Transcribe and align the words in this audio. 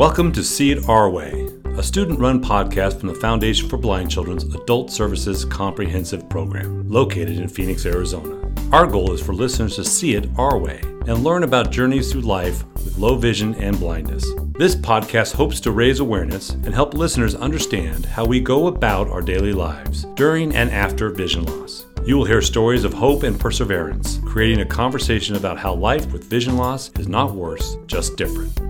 Welcome 0.00 0.32
to 0.32 0.42
See 0.42 0.70
It 0.70 0.88
Our 0.88 1.10
Way, 1.10 1.46
a 1.76 1.82
student 1.82 2.18
run 2.18 2.42
podcast 2.42 2.98
from 2.98 3.10
the 3.10 3.14
Foundation 3.16 3.68
for 3.68 3.76
Blind 3.76 4.10
Children's 4.10 4.44
Adult 4.44 4.90
Services 4.90 5.44
Comprehensive 5.44 6.26
Program, 6.30 6.88
located 6.88 7.38
in 7.38 7.48
Phoenix, 7.48 7.84
Arizona. 7.84 8.50
Our 8.72 8.86
goal 8.86 9.12
is 9.12 9.20
for 9.20 9.34
listeners 9.34 9.76
to 9.76 9.84
see 9.84 10.14
it 10.14 10.26
our 10.38 10.56
way 10.56 10.80
and 11.06 11.22
learn 11.22 11.42
about 11.42 11.70
journeys 11.70 12.10
through 12.10 12.22
life 12.22 12.64
with 12.76 12.96
low 12.96 13.14
vision 13.16 13.54
and 13.56 13.78
blindness. 13.78 14.26
This 14.52 14.74
podcast 14.74 15.34
hopes 15.34 15.60
to 15.60 15.70
raise 15.70 16.00
awareness 16.00 16.48
and 16.48 16.72
help 16.72 16.94
listeners 16.94 17.34
understand 17.34 18.06
how 18.06 18.24
we 18.24 18.40
go 18.40 18.68
about 18.68 19.08
our 19.08 19.20
daily 19.20 19.52
lives 19.52 20.06
during 20.14 20.56
and 20.56 20.70
after 20.70 21.10
vision 21.10 21.44
loss. 21.44 21.84
You 22.06 22.16
will 22.16 22.24
hear 22.24 22.40
stories 22.40 22.84
of 22.84 22.94
hope 22.94 23.22
and 23.22 23.38
perseverance, 23.38 24.18
creating 24.24 24.62
a 24.62 24.66
conversation 24.66 25.36
about 25.36 25.58
how 25.58 25.74
life 25.74 26.10
with 26.10 26.24
vision 26.24 26.56
loss 26.56 26.90
is 26.98 27.06
not 27.06 27.34
worse, 27.34 27.76
just 27.86 28.16
different. 28.16 28.69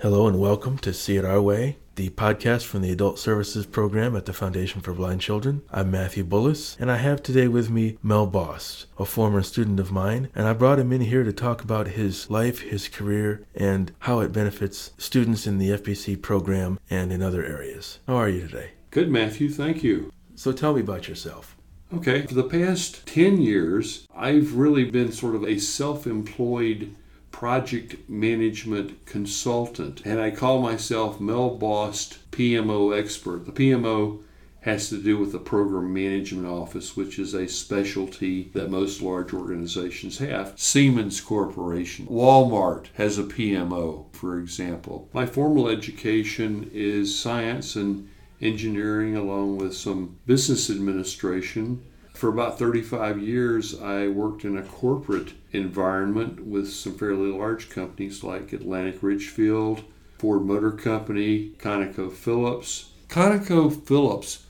Hello 0.00 0.28
and 0.28 0.38
welcome 0.38 0.78
to 0.78 0.92
See 0.92 1.16
It 1.16 1.24
Our 1.24 1.42
Way, 1.42 1.76
the 1.96 2.10
podcast 2.10 2.66
from 2.66 2.82
the 2.82 2.92
Adult 2.92 3.18
Services 3.18 3.66
Program 3.66 4.14
at 4.14 4.26
the 4.26 4.32
Foundation 4.32 4.80
for 4.80 4.92
Blind 4.92 5.20
Children. 5.20 5.62
I'm 5.72 5.90
Matthew 5.90 6.22
Bullis, 6.22 6.76
and 6.78 6.88
I 6.88 6.98
have 6.98 7.20
today 7.20 7.48
with 7.48 7.68
me 7.68 7.98
Mel 8.00 8.28
Bost, 8.28 8.86
a 8.96 9.04
former 9.04 9.42
student 9.42 9.80
of 9.80 9.90
mine, 9.90 10.28
and 10.36 10.46
I 10.46 10.52
brought 10.52 10.78
him 10.78 10.92
in 10.92 11.00
here 11.00 11.24
to 11.24 11.32
talk 11.32 11.64
about 11.64 11.88
his 11.88 12.30
life, 12.30 12.60
his 12.60 12.86
career, 12.86 13.44
and 13.56 13.90
how 13.98 14.20
it 14.20 14.30
benefits 14.30 14.92
students 14.98 15.48
in 15.48 15.58
the 15.58 15.70
FBC 15.70 16.22
program 16.22 16.78
and 16.88 17.12
in 17.12 17.20
other 17.20 17.44
areas. 17.44 17.98
How 18.06 18.14
are 18.18 18.28
you 18.28 18.42
today? 18.42 18.70
Good, 18.92 19.10
Matthew. 19.10 19.50
Thank 19.50 19.82
you. 19.82 20.12
So 20.36 20.52
tell 20.52 20.74
me 20.74 20.80
about 20.80 21.08
yourself. 21.08 21.56
Okay, 21.92 22.24
for 22.24 22.34
the 22.34 22.44
past 22.44 23.04
10 23.06 23.40
years, 23.40 24.06
I've 24.14 24.54
really 24.54 24.84
been 24.84 25.10
sort 25.10 25.34
of 25.34 25.42
a 25.42 25.58
self 25.58 26.06
employed 26.06 26.94
project 27.38 27.94
management 28.10 29.06
consultant, 29.06 30.02
and 30.04 30.18
I 30.18 30.28
call 30.28 30.60
myself 30.60 31.20
Mel 31.20 31.56
Bost 31.56 32.18
PMO 32.32 32.98
expert. 32.98 33.46
The 33.46 33.52
PMO 33.52 34.24
has 34.62 34.88
to 34.88 35.00
do 35.00 35.16
with 35.18 35.30
the 35.30 35.38
Program 35.38 35.94
Management 35.94 36.48
Office, 36.48 36.96
which 36.96 37.16
is 37.16 37.34
a 37.34 37.46
specialty 37.46 38.50
that 38.54 38.72
most 38.72 39.00
large 39.00 39.32
organizations 39.32 40.18
have. 40.18 40.52
Siemens 40.56 41.20
Corporation, 41.20 42.08
Walmart 42.08 42.86
has 42.94 43.18
a 43.18 43.22
PMO, 43.22 44.12
for 44.12 44.40
example. 44.40 45.08
My 45.12 45.24
formal 45.24 45.68
education 45.68 46.68
is 46.74 47.16
science 47.16 47.76
and 47.76 48.08
engineering, 48.40 49.16
along 49.16 49.58
with 49.58 49.76
some 49.76 50.18
business 50.26 50.68
administration. 50.68 51.84
For 52.18 52.28
about 52.28 52.58
35 52.58 53.22
years, 53.22 53.80
I 53.80 54.08
worked 54.08 54.44
in 54.44 54.56
a 54.56 54.62
corporate 54.64 55.34
environment 55.52 56.44
with 56.44 56.68
some 56.68 56.94
fairly 56.94 57.30
large 57.30 57.70
companies 57.70 58.24
like 58.24 58.52
Atlantic 58.52 59.04
Richfield, 59.04 59.84
Ford 60.18 60.44
Motor 60.44 60.72
Company, 60.72 61.52
ConocoPhillips. 61.60 62.88
ConocoPhillips 63.08 64.40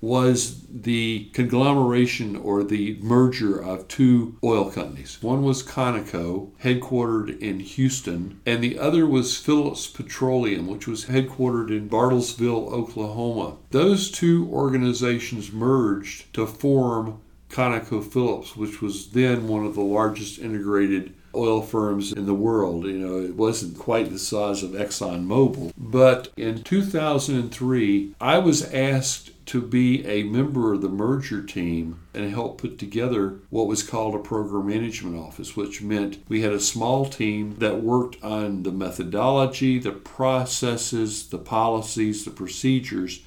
was 0.00 0.64
the 0.70 1.28
conglomeration 1.32 2.36
or 2.36 2.62
the 2.62 2.98
merger 3.02 3.60
of 3.60 3.88
two 3.88 4.36
oil 4.44 4.70
companies. 4.70 5.18
One 5.20 5.42
was 5.42 5.62
Conoco, 5.62 6.50
headquartered 6.62 7.38
in 7.40 7.60
Houston, 7.60 8.40
and 8.46 8.62
the 8.62 8.78
other 8.78 9.06
was 9.06 9.36
Phillips 9.36 9.86
Petroleum, 9.86 10.66
which 10.66 10.86
was 10.86 11.06
headquartered 11.06 11.70
in 11.70 11.88
Bartlesville, 11.88 12.72
Oklahoma. 12.72 13.56
Those 13.70 14.10
two 14.10 14.48
organizations 14.52 15.52
merged 15.52 16.32
to 16.34 16.46
form 16.46 17.20
ConocoPhillips, 17.50 18.56
which 18.56 18.80
was 18.80 19.10
then 19.10 19.48
one 19.48 19.64
of 19.64 19.74
the 19.74 19.80
largest 19.80 20.38
integrated 20.38 21.14
oil 21.34 21.62
firms 21.62 22.12
in 22.12 22.26
the 22.26 22.34
world. 22.34 22.84
You 22.84 22.98
know, 22.98 23.20
it 23.20 23.34
wasn't 23.34 23.78
quite 23.78 24.10
the 24.10 24.18
size 24.18 24.62
of 24.62 24.70
ExxonMobil. 24.70 25.72
But 25.76 26.32
in 26.36 26.62
2003, 26.62 28.14
I 28.20 28.38
was 28.38 28.72
asked 28.72 29.30
to 29.48 29.62
be 29.62 30.06
a 30.06 30.24
member 30.24 30.74
of 30.74 30.82
the 30.82 30.88
merger 30.88 31.42
team 31.42 31.98
and 32.12 32.30
help 32.30 32.60
put 32.60 32.78
together 32.78 33.38
what 33.48 33.66
was 33.66 33.82
called 33.82 34.14
a 34.14 34.18
program 34.18 34.66
management 34.66 35.16
office, 35.16 35.56
which 35.56 35.80
meant 35.80 36.18
we 36.28 36.42
had 36.42 36.52
a 36.52 36.60
small 36.60 37.06
team 37.06 37.56
that 37.58 37.82
worked 37.82 38.22
on 38.22 38.62
the 38.62 38.70
methodology, 38.70 39.78
the 39.78 39.90
processes, 39.90 41.28
the 41.28 41.38
policies, 41.38 42.24
the 42.24 42.30
procedures 42.30 43.20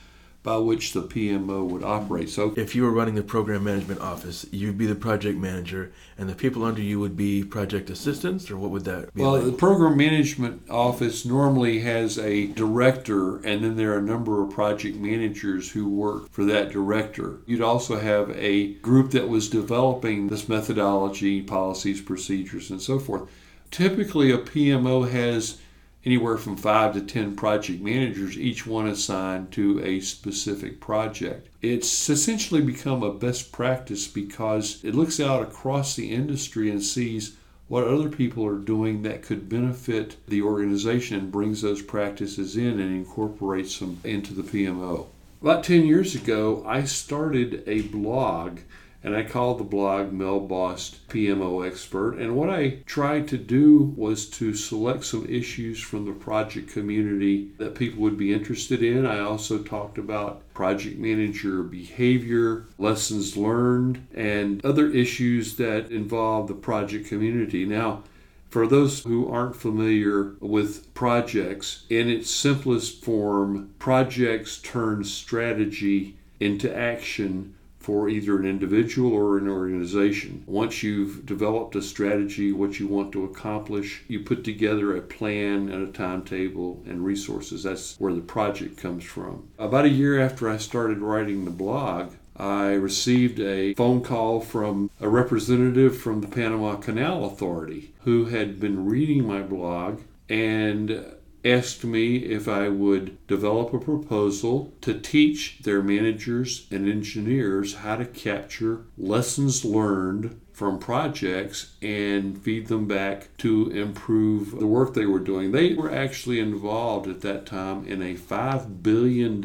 by 0.44 0.58
which 0.58 0.94
the 0.94 1.04
PMO 1.04 1.68
would 1.68 1.84
operate. 1.84 2.30
So, 2.30 2.54
if 2.58 2.76
you 2.76 2.84
were 2.84 2.92
running 2.92 3.16
the 3.16 3.24
program 3.24 3.64
management 3.64 4.02
office, 4.02 4.46
you'd 4.52 4.78
be 4.78 4.88
the 4.88 4.96
project 4.96 5.38
manager, 5.38 5.92
and 6.18 6.28
the 6.28 6.36
people 6.36 6.64
under 6.64 6.82
you 6.82 7.00
would 7.00 7.16
be 7.16 7.44
project 7.44 7.90
assistants, 7.90 8.50
or 8.50 8.58
what 8.58 8.72
would 8.72 8.86
that 8.86 9.14
be? 9.14 9.22
Well, 9.22 9.34
like? 9.34 9.46
the 9.46 9.52
program 9.52 9.98
management 9.98 10.64
office 10.70 11.26
normally 11.26 11.80
has 11.82 12.18
a 12.18 12.48
director, 12.48 13.38
and 13.38 13.64
then 13.64 13.76
there 13.76 13.94
are 13.94 14.00
a 14.00 14.04
number 14.04 14.44
of 14.44 14.50
project 14.50 14.98
managers 14.98 15.72
who 15.72 15.88
work 15.88 16.32
for 16.32 16.44
that 16.46 16.72
director. 16.72 17.42
You'd 17.46 17.62
also 17.62 18.00
have 18.00 18.32
a 18.32 18.74
group 18.76 19.12
that 19.12 19.30
was 19.30 19.48
developing 19.50 20.28
this 20.28 20.50
methodology, 20.50 21.42
policies, 21.42 22.02
procedures, 22.02 22.72
and 22.72 22.82
so 22.82 22.98
forth. 22.98 23.30
Typically, 23.70 24.32
a 24.32 24.38
PMO 24.38 25.10
has 25.10 25.60
anywhere 26.06 26.38
from 26.38 26.58
five 26.58 26.94
to 26.94 27.02
ten 27.02 27.36
project 27.36 27.82
managers, 27.82 28.38
each 28.38 28.66
one 28.66 28.88
assigned 28.88 29.52
to 29.52 29.84
a 29.84 30.00
specific 30.00 30.80
project. 30.80 31.48
It's 31.62 32.10
essentially 32.10 32.62
become 32.62 33.04
a 33.04 33.14
best 33.14 33.52
practice 33.52 34.08
because 34.08 34.84
it 34.84 34.96
looks 34.96 35.20
out 35.20 35.44
across 35.44 35.96
the 35.96 36.12
industry 36.12 36.70
and 36.70 36.82
sees 36.82 37.36
what 37.68 37.88
other 37.88 38.10
people 38.10 38.46
are 38.46 38.58
doing 38.58 39.02
that 39.04 39.22
could 39.22 39.48
benefit 39.48 40.18
the 40.28 40.42
organization 40.42 41.18
and 41.18 41.32
brings 41.32 41.62
those 41.62 41.82
practices 41.82 42.58
in 42.58 42.80
and 42.80 42.96
incorporates 42.96 43.80
them 43.80 44.00
into 44.04 44.34
the 44.34 44.44
PMO. 44.44 45.06
About 45.42 45.64
10 45.64 45.86
years 45.86 46.14
ago, 46.14 46.64
I 46.68 46.84
started 46.84 47.64
a 47.66 47.82
blog 47.84 48.60
and 49.04 49.16
I 49.16 49.24
called 49.24 49.60
the 49.60 49.64
blog 49.64 50.12
Mel 50.14 50.40
Bost 50.40 51.08
PMO 51.08 51.66
Expert. 51.66 52.18
And 52.18 52.36
what 52.36 52.50
I 52.50 52.80
tried 52.86 53.28
to 53.30 53.38
do 53.38 53.94
was 53.98 54.28
to 54.32 54.54
select 54.54 55.06
some 55.06 55.26
issues 55.26 55.80
from 55.80 56.06
the 56.06 56.12
project 56.12 56.72
community 56.72 57.50
that 57.58 57.74
people 57.74 58.04
would 58.04 58.18
be 58.18 58.34
interested 58.34 58.84
in. 58.84 59.06
I 59.08 59.20
also 59.20 59.58
talked 59.58 59.98
about 59.98 60.42
project 60.54 61.00
manager 61.00 61.64
behavior, 61.64 62.66
lessons 62.78 63.36
learned, 63.36 64.06
and 64.14 64.64
other 64.64 64.92
issues 64.92 65.56
that 65.56 65.92
involve 65.92 66.48
the 66.48 66.54
project 66.54 67.08
community. 67.08 67.66
Now, 67.66 68.04
for 68.50 68.68
those 68.68 69.02
who 69.04 69.32
aren't 69.32 69.56
familiar 69.56 70.36
with 70.42 70.94
projects, 70.94 71.86
in 71.90 72.10
its 72.10 72.30
simplest 72.30 73.04
form, 73.04 73.74
projects 73.80 74.60
turn 74.60 75.06
strategy 75.06 76.18
into 76.40 76.76
action 76.76 77.56
for 77.82 78.08
either 78.08 78.40
an 78.40 78.46
individual 78.46 79.14
or 79.14 79.38
an 79.38 79.48
organization. 79.48 80.44
Once 80.46 80.84
you've 80.84 81.26
developed 81.26 81.76
a 81.76 81.82
strategy, 81.82 82.52
what 82.52 82.80
you 82.80 82.88
want 82.88 83.12
to 83.12 83.26
accomplish, 83.26 84.04
you 84.08 84.20
put 84.20 84.44
together 84.44 84.96
a 84.96 85.02
plan 85.02 85.70
and 85.70 85.88
a 85.88 85.92
timetable 85.92 86.84
and 86.86 87.04
resources. 87.04 87.64
That's 87.64 88.00
where 88.00 88.14
the 88.14 88.22
project 88.22 88.78
comes 88.78 89.04
from. 89.04 89.50
About 89.58 89.86
a 89.86 89.90
year 89.90 90.20
after 90.20 90.50
I 90.50 90.58
started 90.58 91.00
writing 91.00 91.46
the 91.46 91.52
blog, 91.52 92.14
I 92.36 92.74
received 92.74 93.40
a 93.40 93.74
phone 93.74 94.02
call 94.02 94.42
from 94.42 94.90
a 95.00 95.10
representative 95.10 95.98
from 95.98 96.22
the 96.22 96.28
Panama 96.28 96.76
Canal 96.76 97.26
Authority 97.26 97.94
who 98.04 98.26
had 98.26 98.60
been 98.60 98.86
reading 98.86 99.26
my 99.26 99.42
blog 99.42 100.02
and 100.30 101.06
asked 101.44 101.84
me 101.84 102.18
if 102.18 102.48
I 102.48 102.70
would 102.70 103.26
develop 103.28 103.74
a 103.74 103.80
proposal 103.80 104.74
to 104.82 104.94
teach 104.94 105.60
their 105.64 105.82
managers 105.82 106.68
and 106.72 106.88
engineers 106.88 107.76
how 107.76 107.96
to 107.96 108.06
capture 108.06 108.86
lessons 108.98 109.66
learned 109.66 110.40
from 110.54 110.78
projects 110.78 111.76
and 111.82 112.38
feed 112.38 112.68
them 112.68 112.88
back 112.88 113.36
to 113.38 113.70
improve 113.72 114.60
the 114.60 114.68
work 114.68 114.94
they 114.94 115.08
were 115.08 115.20
doing. 115.20 115.52
They 115.52 115.74
were 115.74 115.92
actually 115.92 116.40
involved 116.40 117.08
at 117.08 117.22
that 117.22 117.48
time 117.48 117.88
in 117.88 118.04
a 118.04 118.14
$5 118.14 118.84
billion 118.84 119.42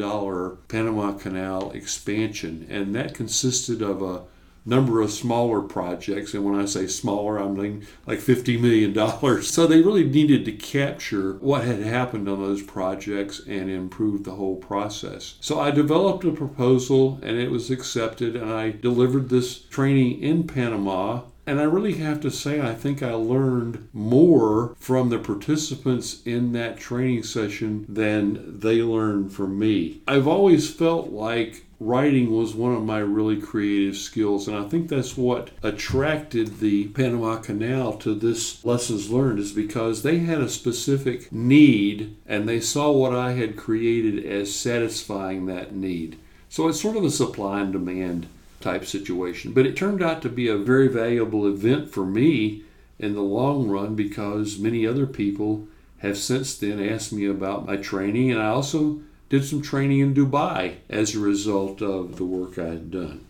Panama 0.69 1.13
Canal 1.13 1.71
expansion, 1.71 2.67
and 2.69 2.95
that 2.95 3.15
consisted 3.15 3.81
of 3.81 4.03
a 4.03 4.25
number 4.67 5.01
of 5.01 5.13
smaller 5.13 5.63
projects. 5.63 6.35
And 6.35 6.45
when 6.45 6.61
I 6.61 6.65
say 6.65 6.87
smaller, 6.87 7.41
I 7.41 7.47
mean 7.47 7.87
like 8.07 8.19
$50 8.19 8.61
million. 8.61 9.43
So 9.43 9.67
they 9.67 9.81
really 9.81 10.05
needed 10.05 10.45
to 10.45 10.53
capture 10.53 11.35
what 11.35 11.65
had 11.65 11.81
happened 11.81 12.29
on 12.29 12.41
those 12.41 12.63
projects 12.63 13.41
and 13.47 13.71
improve 13.71 14.25
the 14.25 14.33
whole 14.33 14.57
process. 14.57 15.37
So 15.41 15.61
I 15.61 15.71
developed 15.71 16.25
a 16.25 16.33
proposal 16.33 17.21
and 17.23 17.39
it 17.39 17.51
was 17.51 17.71
accepted, 17.71 18.35
and 18.37 18.53
I 18.53 18.71
delivered 18.73 19.29
this 19.29 19.61
training 19.61 20.23
in 20.23 20.47
Panama 20.47 21.23
and 21.49 21.61
I 21.61 21.63
really 21.63 21.95
have 21.95 22.21
to 22.23 22.31
say, 22.31 22.61
I 22.61 22.75
think 22.75 23.05
I 23.05 23.13
learned 23.13 23.89
more 23.93 24.75
from 24.81 25.11
the 25.11 25.19
participants 25.21 26.23
in 26.25 26.53
that 26.53 26.77
training 26.77 27.23
session 27.23 27.87
than 27.89 28.59
they 28.59 28.83
learned 28.83 29.33
from 29.33 29.57
me. 29.57 30.03
I've 30.09 30.27
always 30.27 30.69
felt 30.75 31.11
like 31.11 31.66
writing 31.79 32.35
was 32.35 32.55
one 32.55 32.75
of 32.75 32.85
my 32.85 32.99
really 32.99 33.41
creative 33.41 33.97
skills. 33.97 34.49
And 34.49 34.57
I 34.57 34.65
think 34.65 34.89
that's 34.89 35.17
what 35.17 35.51
attracted 35.63 36.59
the 36.59 36.89
Panama 36.89 37.37
Canal 37.37 37.95
to 37.99 38.15
this 38.15 38.65
lessons 38.65 39.11
learned 39.11 39.39
is 39.39 39.53
because 39.53 40.03
they 40.03 40.19
had 40.21 40.41
a 40.41 40.49
specific 40.49 41.31
need 41.33 42.17
and 42.27 42.49
they 42.49 42.61
saw 42.61 42.91
what 42.91 43.15
I 43.15 43.33
had 43.33 43.57
created 43.57 44.25
as 44.25 44.55
satisfying 44.55 45.47
that 45.47 45.75
need. 45.75 46.19
So 46.49 46.69
it's 46.69 46.81
sort 46.81 46.97
of 46.97 47.05
a 47.05 47.11
supply 47.11 47.61
and 47.61 47.73
demand 47.73 48.27
type 48.61 48.87
situation. 48.87 49.53
But 49.53 49.67
it 49.67 49.77
turned 49.77 50.03
out 50.03 50.23
to 50.23 50.29
be 50.29 50.49
a 50.49 50.57
very 50.57 50.89
valuable 50.89 51.47
event 51.47 51.93
for 51.93 52.07
me 52.07 52.63
in 52.99 53.15
the 53.15 53.21
long 53.21 53.69
run 53.69 53.95
because 53.95 54.59
many 54.59 54.87
other 54.87 55.07
people 55.07 55.69
have 55.99 56.17
since 56.17 56.57
then 56.57 56.83
asked 56.83 57.13
me 57.13 57.27
about 57.27 57.67
my 57.67 57.77
training 57.77 58.31
and 58.31 58.41
I 58.41 58.49
also 58.49 59.01
did 59.29 59.45
some 59.45 59.63
training 59.63 60.01
in 60.01 60.15
Dubai 60.15 60.77
as 60.89 61.15
a 61.15 61.19
result 61.19 61.83
of 61.83 62.17
the 62.17 62.25
work 62.25 62.59
I 62.59 62.67
had 62.67 62.91
done. 62.91 63.27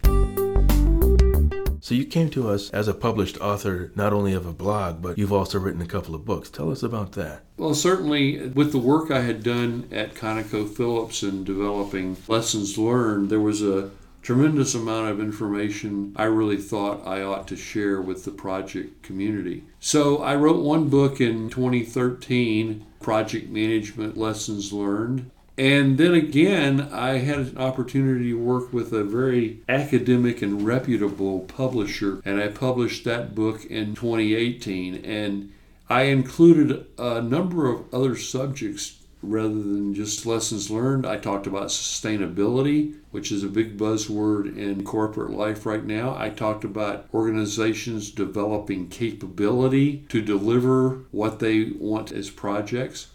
So 1.81 1.95
you 1.95 2.05
came 2.05 2.31
to 2.31 2.49
us 2.49 2.69
as 2.71 2.89
a 2.89 2.95
published 2.95 3.41
author, 3.41 3.93
not 3.95 4.13
only 4.13 4.33
of 4.33 4.45
a 4.45 4.53
blog, 4.53 5.01
but 5.01 5.17
you've 5.17 5.33
also 5.33 5.61
written 5.61 5.81
a 5.81 5.87
couple 5.87 6.17
of 6.17 6.25
books. 6.25 6.51
Tell 6.51 6.73
us 6.73 6.83
about 6.83 7.13
that. 7.13 7.45
Well, 7.57 7.75
certainly 7.75 8.49
with 8.49 8.73
the 8.73 8.79
work 8.79 9.13
I 9.13 9.21
had 9.21 9.45
done 9.45 9.89
at 9.93 10.15
ConocoPhillips 10.15 11.23
in 11.23 11.45
developing 11.45 12.17
lessons 12.27 12.77
learned, 12.77 13.31
there 13.31 13.39
was 13.39 13.63
a 13.63 13.91
tremendous 14.21 14.75
amount 14.75 15.09
of 15.09 15.21
information 15.21 16.13
I 16.17 16.25
really 16.25 16.57
thought 16.57 17.07
I 17.07 17.23
ought 17.23 17.47
to 17.47 17.57
share 17.57 18.03
with 18.03 18.25
the 18.25 18.33
project 18.33 19.05
community. 19.05 19.63
So 19.79 20.19
I 20.19 20.35
wrote 20.35 20.65
one 20.65 20.89
book 20.89 21.21
in 21.21 21.49
2013, 21.51 22.85
Project 22.99 23.49
Management 23.49 24.17
Lessons 24.17 24.73
Learned. 24.73 25.31
And 25.59 25.97
then 25.97 26.13
again, 26.13 26.89
I 26.93 27.19
had 27.19 27.39
an 27.39 27.59
opportunity 27.59 28.31
to 28.31 28.39
work 28.39 28.73
with 28.73 28.93
a 28.93 29.05
very 29.05 29.61
academic 29.69 30.43
and 30.43 30.67
reputable 30.67 31.41
publisher, 31.41 32.21
and 32.27 32.41
I 32.41 32.49
published 32.49 33.05
that 33.05 33.35
book 33.35 33.65
in 33.65 33.95
2018. 33.95 34.97
And 34.97 35.53
I 35.89 36.03
included 36.03 36.87
a 36.99 37.23
number 37.23 37.71
of 37.71 37.85
other 37.95 38.17
subjects 38.17 38.99
rather 39.23 39.49
than 39.49 39.95
just 39.95 40.27
lessons 40.27 40.71
learned. 40.71 41.07
I 41.07 41.17
talked 41.17 41.47
about 41.47 41.69
sustainability, 41.69 42.95
which 43.11 43.33
is 43.33 43.43
a 43.43 43.49
big 43.49 43.79
buzzword 43.79 44.57
in 44.57 44.85
corporate 44.85 45.31
life 45.31 45.65
right 45.65 45.85
now. 45.85 46.15
I 46.19 46.29
talked 46.29 46.65
about 46.65 47.07
organizations 47.15 48.11
developing 48.11 48.89
capability 48.89 50.05
to 50.11 50.21
deliver 50.21 51.05
what 51.11 51.39
they 51.39 51.73
want 51.79 52.13
as 52.13 52.31
projects. 52.31 53.09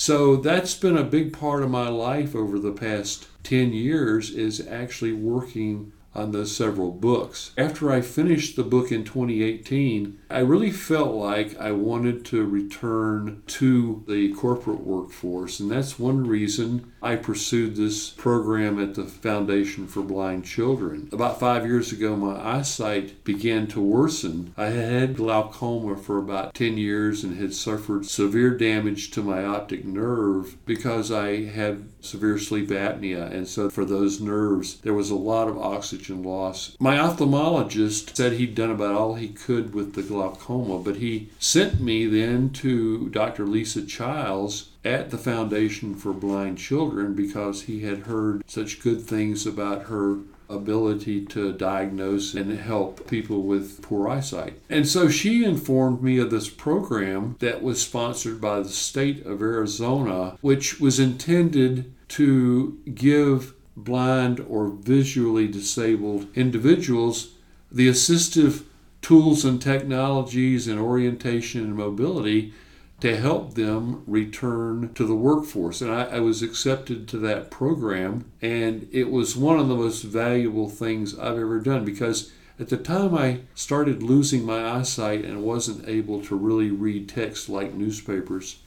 So 0.00 0.36
that's 0.36 0.76
been 0.76 0.96
a 0.96 1.02
big 1.02 1.32
part 1.32 1.64
of 1.64 1.70
my 1.70 1.88
life 1.88 2.36
over 2.36 2.60
the 2.60 2.70
past 2.70 3.26
10 3.42 3.72
years 3.72 4.30
is 4.30 4.64
actually 4.64 5.12
working 5.12 5.92
on 6.14 6.32
those 6.32 6.54
several 6.54 6.90
books. 6.90 7.52
After 7.56 7.90
I 7.90 8.00
finished 8.00 8.56
the 8.56 8.64
book 8.64 8.90
in 8.90 9.04
2018, 9.04 10.18
I 10.30 10.40
really 10.40 10.70
felt 10.70 11.14
like 11.14 11.58
I 11.58 11.72
wanted 11.72 12.24
to 12.26 12.44
return 12.44 13.42
to 13.46 14.04
the 14.08 14.32
corporate 14.34 14.80
workforce, 14.80 15.60
and 15.60 15.70
that's 15.70 15.98
one 15.98 16.26
reason 16.26 16.92
I 17.02 17.16
pursued 17.16 17.76
this 17.76 18.10
program 18.10 18.78
at 18.82 18.94
the 18.94 19.04
Foundation 19.04 19.86
for 19.86 20.02
Blind 20.02 20.44
Children. 20.44 21.08
About 21.12 21.38
five 21.38 21.64
years 21.64 21.92
ago, 21.92 22.16
my 22.16 22.36
eyesight 22.36 23.22
began 23.24 23.66
to 23.68 23.80
worsen. 23.80 24.52
I 24.56 24.66
had 24.66 25.16
glaucoma 25.16 25.96
for 25.96 26.18
about 26.18 26.54
10 26.54 26.76
years 26.76 27.22
and 27.22 27.38
had 27.38 27.54
suffered 27.54 28.06
severe 28.06 28.50
damage 28.56 29.10
to 29.12 29.22
my 29.22 29.44
optic 29.44 29.84
nerve 29.84 30.56
because 30.66 31.12
I 31.12 31.44
had 31.44 31.84
severe 32.00 32.38
sleep 32.38 32.68
apnea, 32.68 33.30
and 33.32 33.46
so 33.48 33.70
for 33.70 33.84
those 33.84 34.20
nerves, 34.20 34.78
there 34.78 34.94
was 34.94 35.10
a 35.10 35.16
lot 35.16 35.48
of 35.48 35.58
oxygen 35.58 36.22
loss. 36.22 36.76
My 36.78 36.96
ophthalmologist 36.96 38.16
said 38.16 38.34
he'd 38.34 38.54
done 38.54 38.70
about 38.70 38.94
all 38.94 39.14
he 39.14 39.28
could 39.28 39.74
with 39.74 39.94
the 39.94 40.02
glaucoma, 40.02 40.78
but 40.78 40.96
he 40.96 41.30
sent 41.38 41.80
me 41.80 42.06
then 42.06 42.50
to 42.50 43.08
Dr. 43.10 43.46
Lisa 43.46 43.84
Childs 43.84 44.70
at 44.84 45.10
the 45.10 45.18
Foundation 45.18 45.94
for 45.94 46.12
Blind 46.12 46.58
Children 46.58 47.14
because 47.14 47.62
he 47.62 47.80
had 47.80 48.00
heard 48.00 48.42
such 48.46 48.80
good 48.80 49.02
things 49.02 49.46
about 49.46 49.84
her 49.84 50.18
ability 50.48 51.24
to 51.26 51.52
diagnose 51.52 52.34
and 52.34 52.58
help 52.58 53.08
people 53.08 53.42
with 53.42 53.82
poor 53.82 54.08
eyesight. 54.08 54.58
And 54.70 54.86
so 54.86 55.08
she 55.08 55.44
informed 55.44 56.02
me 56.02 56.18
of 56.18 56.30
this 56.30 56.48
program 56.48 57.36
that 57.40 57.62
was 57.62 57.82
sponsored 57.82 58.40
by 58.40 58.60
the 58.60 58.68
state 58.68 59.24
of 59.26 59.42
Arizona, 59.42 60.36
which 60.40 60.80
was 60.80 60.98
intended 60.98 61.92
to 62.08 62.78
give 62.94 63.54
blind 63.76 64.40
or 64.48 64.68
visually 64.68 65.46
disabled 65.46 66.26
individuals 66.34 67.34
the 67.70 67.88
assistive 67.88 68.64
tools 69.02 69.44
and 69.44 69.60
technologies 69.62 70.66
and 70.66 70.80
orientation 70.80 71.62
and 71.62 71.74
mobility 71.76 72.52
to 73.00 73.16
help 73.16 73.54
them 73.54 74.02
return 74.06 74.92
to 74.94 75.06
the 75.06 75.14
workforce. 75.14 75.80
And 75.80 75.90
I, 75.90 76.04
I, 76.04 76.20
was 76.20 76.42
accepted 76.42 77.06
to 77.08 77.18
that 77.18 77.50
program, 77.50 78.30
and 78.42 78.88
it 78.90 79.10
was 79.10 79.36
one 79.36 79.58
of 79.58 79.68
the 79.68 79.76
most 79.76 80.02
valuable 80.02 80.68
things 80.68 81.16
I've 81.16 81.38
ever 81.38 81.60
done 81.60 81.84
because 81.84 82.32
at 82.58 82.70
the 82.70 82.76
time 82.76 83.14
I 83.14 83.40
started 83.54 84.02
losing 84.02 84.44
my 84.44 84.68
eyesight 84.68 85.24
and 85.24 85.44
wasn't 85.44 85.88
able 85.88 86.20
to 86.22 86.34
really 86.34 86.70
read 86.70 87.08
text 87.08 87.48
like 87.48 87.72
newspapers. 87.72 88.58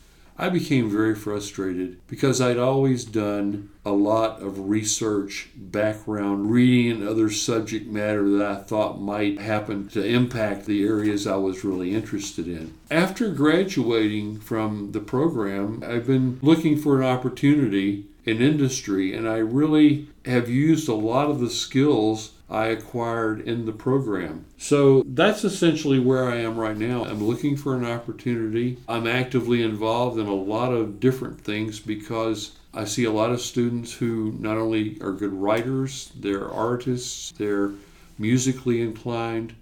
I 0.42 0.50
became 0.50 0.90
very 0.90 1.14
frustrated 1.14 2.00
because 2.08 2.42
I'd 2.42 2.58
always 2.58 3.06
done 3.06 3.70
a 3.86 3.92
lot 3.92 4.42
of 4.42 4.72
research, 4.72 5.50
background 5.56 6.50
reading, 6.50 6.92
and 6.92 7.08
other 7.08 7.30
subject 7.30 7.86
matter 7.86 8.28
that 8.28 8.52
I 8.52 8.56
thought 8.56 9.00
might 9.00 9.40
happen 9.40 9.88
to 9.90 10.04
impact 10.04 10.66
the 10.66 10.84
areas 10.84 11.28
I 11.28 11.36
was 11.36 11.64
really 11.64 11.94
interested 11.94 12.48
in. 12.48 12.74
After 12.90 13.30
graduating 13.30 14.40
from 14.40 14.94
the 14.94 15.00
program, 15.00 15.84
I've 15.86 16.08
been 16.08 16.40
looking 16.42 16.76
for 16.76 17.00
an 17.00 17.06
opportunity 17.06 18.08
in 18.26 18.42
industry, 18.42 19.14
and 19.14 19.30
I 19.30 19.38
really 19.38 20.08
have 20.26 20.50
used 20.50 20.90
a 20.90 20.96
lot 20.96 21.30
of 21.30 21.40
the 21.40 21.52
skills 21.52 22.32
I 22.52 22.68
acquired 22.68 23.42
in 23.48 23.66
the 23.66 23.72
program. 23.72 24.46
So 24.58 25.04
that's 25.08 25.46
essentially 25.46 26.00
where 26.00 26.30
I 26.30 26.36
am 26.36 26.58
right 26.58 26.78
now. 26.78 27.06
I'm 27.06 27.24
looking 27.24 27.56
for 27.56 27.76
an 27.76 27.86
opportunity. 27.86 28.78
I'm 28.90 29.08
actively 29.08 29.64
involved 29.64 30.20
in 30.20 30.28
a 30.28 30.34
lot 30.36 30.74
of 30.74 31.00
different 31.00 31.40
things 31.40 31.80
because 31.80 32.52
I 32.74 32.84
see 32.86 33.06
a 33.06 33.12
lot 33.12 33.32
of 33.32 33.42
students 33.42 33.94
who 33.94 34.36
not 34.40 34.58
only 34.58 34.98
are 35.02 35.12
good 35.12 35.34
writers, 35.34 36.12
they're 36.16 36.50
artists, 36.50 37.32
they're 37.38 37.72
musically 38.18 38.82
inclined, 38.82 39.56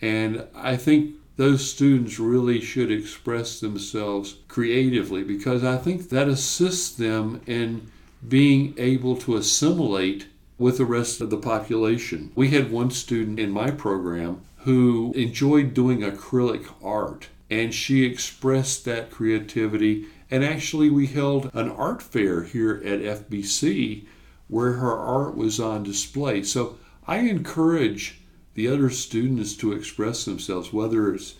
and 0.00 0.46
I 0.54 0.76
think 0.76 1.14
those 1.36 1.70
students 1.70 2.18
really 2.18 2.60
should 2.60 2.90
express 2.90 3.60
themselves 3.60 4.36
creatively 4.48 5.22
because 5.22 5.62
I 5.62 5.76
think 5.76 6.08
that 6.08 6.28
assists 6.28 6.90
them 6.90 7.40
in 7.46 7.90
being 8.26 8.74
able 8.76 9.16
to 9.18 9.36
assimilate 9.36 10.26
with 10.58 10.78
the 10.78 10.84
rest 10.84 11.20
of 11.20 11.30
the 11.30 11.36
population. 11.36 12.32
We 12.34 12.50
had 12.50 12.70
one 12.70 12.90
student 12.90 13.38
in 13.38 13.50
my 13.50 13.70
program 13.70 14.42
who 14.58 15.12
enjoyed 15.14 15.72
doing 15.72 16.00
acrylic 16.00 16.66
art, 16.82 17.28
and 17.48 17.72
she 17.72 18.04
expressed 18.04 18.84
that 18.84 19.10
creativity. 19.10 20.06
And 20.30 20.44
actually, 20.44 20.90
we 20.90 21.06
held 21.06 21.50
an 21.54 21.70
art 21.70 22.02
fair 22.02 22.42
here 22.42 22.82
at 22.84 23.00
FBC 23.00 24.06
where 24.48 24.74
her 24.74 24.96
art 24.96 25.36
was 25.36 25.60
on 25.60 25.82
display. 25.82 26.42
So 26.42 26.78
I 27.06 27.18
encourage 27.18 28.20
the 28.54 28.68
other 28.68 28.90
students 28.90 29.54
to 29.56 29.72
express 29.72 30.24
themselves, 30.24 30.72
whether 30.72 31.14
it's 31.14 31.34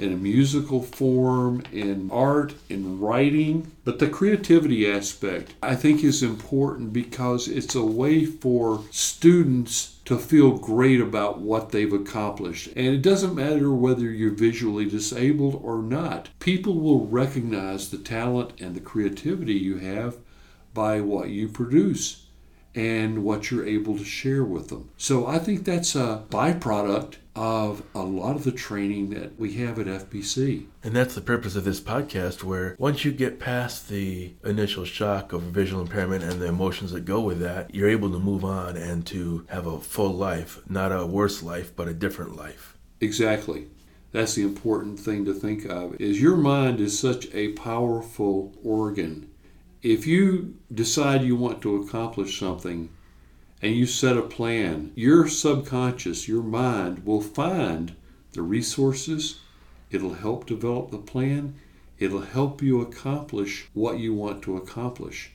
in 0.00 0.12
a 0.12 0.16
musical 0.16 0.82
form, 0.82 1.62
in 1.72 2.10
art, 2.10 2.54
in 2.68 2.98
writing. 2.98 3.70
But 3.84 3.98
the 3.98 4.08
creativity 4.08 4.90
aspect, 4.90 5.54
I 5.62 5.76
think, 5.76 6.02
is 6.02 6.22
important 6.22 6.92
because 6.92 7.48
it's 7.48 7.74
a 7.74 7.84
way 7.84 8.24
for 8.24 8.82
students 8.90 9.98
to 10.06 10.18
feel 10.18 10.58
great 10.58 11.00
about 11.00 11.40
what 11.40 11.70
they've 11.70 11.92
accomplished. 11.92 12.68
And 12.74 12.86
it 12.86 13.02
doesn't 13.02 13.34
matter 13.34 13.70
whether 13.70 14.10
you're 14.10 14.30
visually 14.30 14.86
disabled 14.86 15.60
or 15.62 15.82
not, 15.82 16.30
people 16.40 16.80
will 16.80 17.06
recognize 17.06 17.90
the 17.90 17.98
talent 17.98 18.60
and 18.60 18.74
the 18.74 18.80
creativity 18.80 19.54
you 19.54 19.78
have 19.78 20.16
by 20.74 21.00
what 21.00 21.28
you 21.28 21.48
produce 21.48 22.26
and 22.74 23.24
what 23.24 23.50
you're 23.50 23.66
able 23.66 23.98
to 23.98 24.04
share 24.04 24.44
with 24.44 24.68
them. 24.68 24.90
So 24.96 25.26
I 25.26 25.38
think 25.38 25.64
that's 25.64 25.94
a 25.94 26.24
byproduct 26.30 27.16
of 27.34 27.82
a 27.94 28.02
lot 28.02 28.36
of 28.36 28.44
the 28.44 28.52
training 28.52 29.10
that 29.10 29.38
we 29.38 29.54
have 29.54 29.78
at 29.78 29.86
FBC. 29.86 30.66
And 30.82 30.94
that's 30.94 31.14
the 31.14 31.20
purpose 31.20 31.56
of 31.56 31.64
this 31.64 31.80
podcast, 31.80 32.42
where 32.42 32.76
once 32.78 33.04
you 33.04 33.12
get 33.12 33.40
past 33.40 33.88
the 33.88 34.34
initial 34.44 34.84
shock 34.84 35.32
of 35.32 35.42
visual 35.42 35.80
impairment 35.80 36.24
and 36.24 36.40
the 36.40 36.46
emotions 36.46 36.92
that 36.92 37.04
go 37.04 37.20
with 37.20 37.40
that, 37.40 37.74
you're 37.74 37.88
able 37.88 38.10
to 38.10 38.18
move 38.18 38.44
on 38.44 38.76
and 38.76 39.06
to 39.06 39.46
have 39.48 39.66
a 39.66 39.80
full 39.80 40.12
life, 40.12 40.60
not 40.68 40.92
a 40.92 41.06
worse 41.06 41.42
life, 41.42 41.74
but 41.74 41.88
a 41.88 41.94
different 41.94 42.36
life. 42.36 42.76
Exactly. 43.00 43.68
That's 44.12 44.34
the 44.34 44.42
important 44.42 44.98
thing 44.98 45.24
to 45.24 45.32
think 45.32 45.64
of 45.66 46.00
is 46.00 46.20
your 46.20 46.36
mind 46.36 46.80
is 46.80 46.98
such 46.98 47.32
a 47.32 47.52
powerful 47.52 48.52
organ 48.62 49.29
if 49.82 50.06
you 50.06 50.56
decide 50.72 51.22
you 51.22 51.36
want 51.36 51.62
to 51.62 51.76
accomplish 51.76 52.38
something 52.38 52.90
and 53.62 53.74
you 53.74 53.86
set 53.86 54.16
a 54.16 54.22
plan, 54.22 54.92
your 54.94 55.26
subconscious, 55.28 56.28
your 56.28 56.42
mind 56.42 57.04
will 57.06 57.20
find 57.20 57.94
the 58.32 58.42
resources. 58.42 59.40
It'll 59.90 60.14
help 60.14 60.46
develop 60.46 60.90
the 60.90 60.98
plan. 60.98 61.54
It'll 61.98 62.20
help 62.20 62.62
you 62.62 62.80
accomplish 62.80 63.68
what 63.74 63.98
you 63.98 64.14
want 64.14 64.42
to 64.42 64.56
accomplish. 64.56 65.32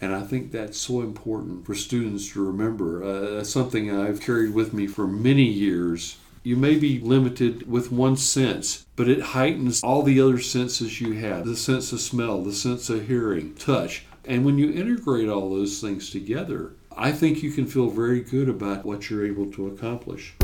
And 0.00 0.14
I 0.14 0.22
think 0.22 0.50
that's 0.50 0.78
so 0.78 1.00
important 1.00 1.64
for 1.64 1.74
students 1.74 2.32
to 2.32 2.44
remember. 2.44 3.02
Uh, 3.02 3.44
something 3.44 3.94
I've 3.94 4.20
carried 4.20 4.54
with 4.54 4.72
me 4.72 4.86
for 4.86 5.06
many 5.06 5.44
years. 5.44 6.16
You 6.46 6.56
may 6.56 6.74
be 6.74 7.00
limited 7.00 7.70
with 7.70 7.90
one 7.90 8.18
sense, 8.18 8.84
but 8.96 9.08
it 9.08 9.32
heightens 9.32 9.82
all 9.82 10.02
the 10.02 10.20
other 10.20 10.38
senses 10.38 11.00
you 11.00 11.12
have 11.12 11.46
the 11.46 11.56
sense 11.56 11.90
of 11.90 12.02
smell, 12.02 12.42
the 12.42 12.52
sense 12.52 12.90
of 12.90 13.08
hearing, 13.08 13.54
touch. 13.54 14.04
And 14.26 14.44
when 14.44 14.58
you 14.58 14.70
integrate 14.70 15.30
all 15.30 15.48
those 15.48 15.80
things 15.80 16.10
together, 16.10 16.72
I 16.94 17.12
think 17.12 17.42
you 17.42 17.50
can 17.50 17.64
feel 17.64 17.88
very 17.88 18.20
good 18.20 18.50
about 18.50 18.84
what 18.84 19.08
you're 19.08 19.24
able 19.24 19.50
to 19.52 19.68
accomplish. 19.68 20.34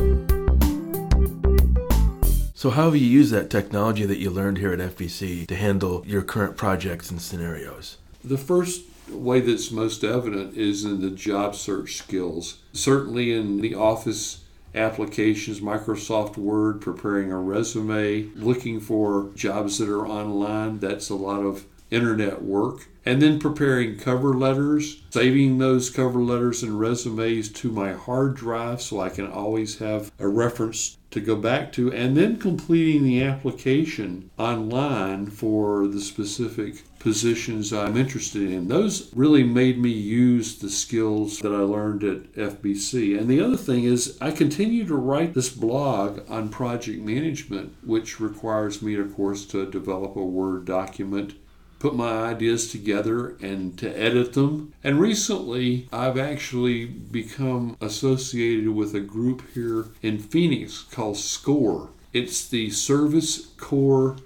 So, 2.54 2.70
how 2.70 2.86
have 2.86 2.96
you 2.96 3.06
used 3.06 3.30
that 3.34 3.50
technology 3.50 4.06
that 4.06 4.18
you 4.18 4.30
learned 4.30 4.56
here 4.56 4.72
at 4.72 4.78
FBC 4.78 5.46
to 5.48 5.54
handle 5.54 6.02
your 6.06 6.22
current 6.22 6.56
projects 6.56 7.10
and 7.10 7.20
scenarios? 7.20 7.98
The 8.24 8.38
first 8.38 8.84
way 9.10 9.40
that's 9.40 9.70
most 9.70 10.02
evident 10.02 10.56
is 10.56 10.82
in 10.82 11.02
the 11.02 11.10
job 11.10 11.54
search 11.54 11.96
skills. 11.96 12.60
Certainly 12.72 13.34
in 13.34 13.60
the 13.60 13.74
office 13.74 14.44
applications, 14.74 15.60
Microsoft 15.60 16.36
Word, 16.36 16.80
preparing 16.80 17.32
a 17.32 17.38
resume, 17.38 18.30
looking 18.34 18.80
for 18.80 19.30
jobs 19.34 19.78
that 19.78 19.88
are 19.88 20.06
online. 20.06 20.78
That's 20.78 21.10
a 21.10 21.14
lot 21.14 21.40
of 21.40 21.66
internet 21.90 22.42
work. 22.42 22.88
And 23.04 23.20
then 23.20 23.38
preparing 23.38 23.98
cover 23.98 24.34
letters, 24.34 25.02
saving 25.10 25.58
those 25.58 25.90
cover 25.90 26.20
letters 26.20 26.62
and 26.62 26.78
resumes 26.78 27.50
to 27.52 27.72
my 27.72 27.92
hard 27.92 28.36
drive 28.36 28.80
so 28.82 29.00
I 29.00 29.08
can 29.08 29.26
always 29.26 29.78
have 29.78 30.12
a 30.18 30.28
reference 30.28 30.98
to 31.10 31.20
go 31.20 31.36
back 31.36 31.72
to, 31.72 31.92
and 31.92 32.16
then 32.16 32.36
completing 32.36 33.04
the 33.04 33.22
application 33.22 34.30
online 34.38 35.26
for 35.26 35.88
the 35.88 36.00
specific 36.00 36.82
positions 37.00 37.72
I'm 37.72 37.96
interested 37.96 38.42
in. 38.42 38.68
Those 38.68 39.12
really 39.14 39.42
made 39.42 39.78
me 39.78 39.90
use 39.90 40.58
the 40.58 40.70
skills 40.70 41.38
that 41.40 41.52
I 41.52 41.60
learned 41.60 42.04
at 42.04 42.32
FBC. 42.34 43.18
And 43.18 43.28
the 43.28 43.40
other 43.40 43.56
thing 43.56 43.84
is, 43.84 44.18
I 44.20 44.30
continue 44.30 44.86
to 44.86 44.94
write 44.94 45.34
this 45.34 45.48
blog 45.48 46.20
on 46.30 46.50
project 46.50 47.02
management, 47.02 47.74
which 47.82 48.20
requires 48.20 48.82
me, 48.82 48.94
of 48.96 49.14
course, 49.14 49.44
to 49.46 49.70
develop 49.70 50.14
a 50.16 50.24
Word 50.24 50.64
document 50.66 51.34
put 51.80 51.96
my 51.96 52.24
ideas 52.24 52.70
together 52.70 53.36
and 53.40 53.76
to 53.78 53.98
edit 53.98 54.34
them. 54.34 54.72
And 54.84 55.00
recently, 55.00 55.88
I've 55.92 56.18
actually 56.18 56.84
become 56.84 57.76
associated 57.80 58.68
with 58.68 58.94
a 58.94 59.00
group 59.00 59.42
here 59.54 59.86
in 60.02 60.18
Phoenix 60.18 60.82
called 60.82 61.16
SCORE. 61.16 61.88
It's 62.12 62.46
the 62.46 62.70
Service 62.70 63.46
Corps 63.56 64.16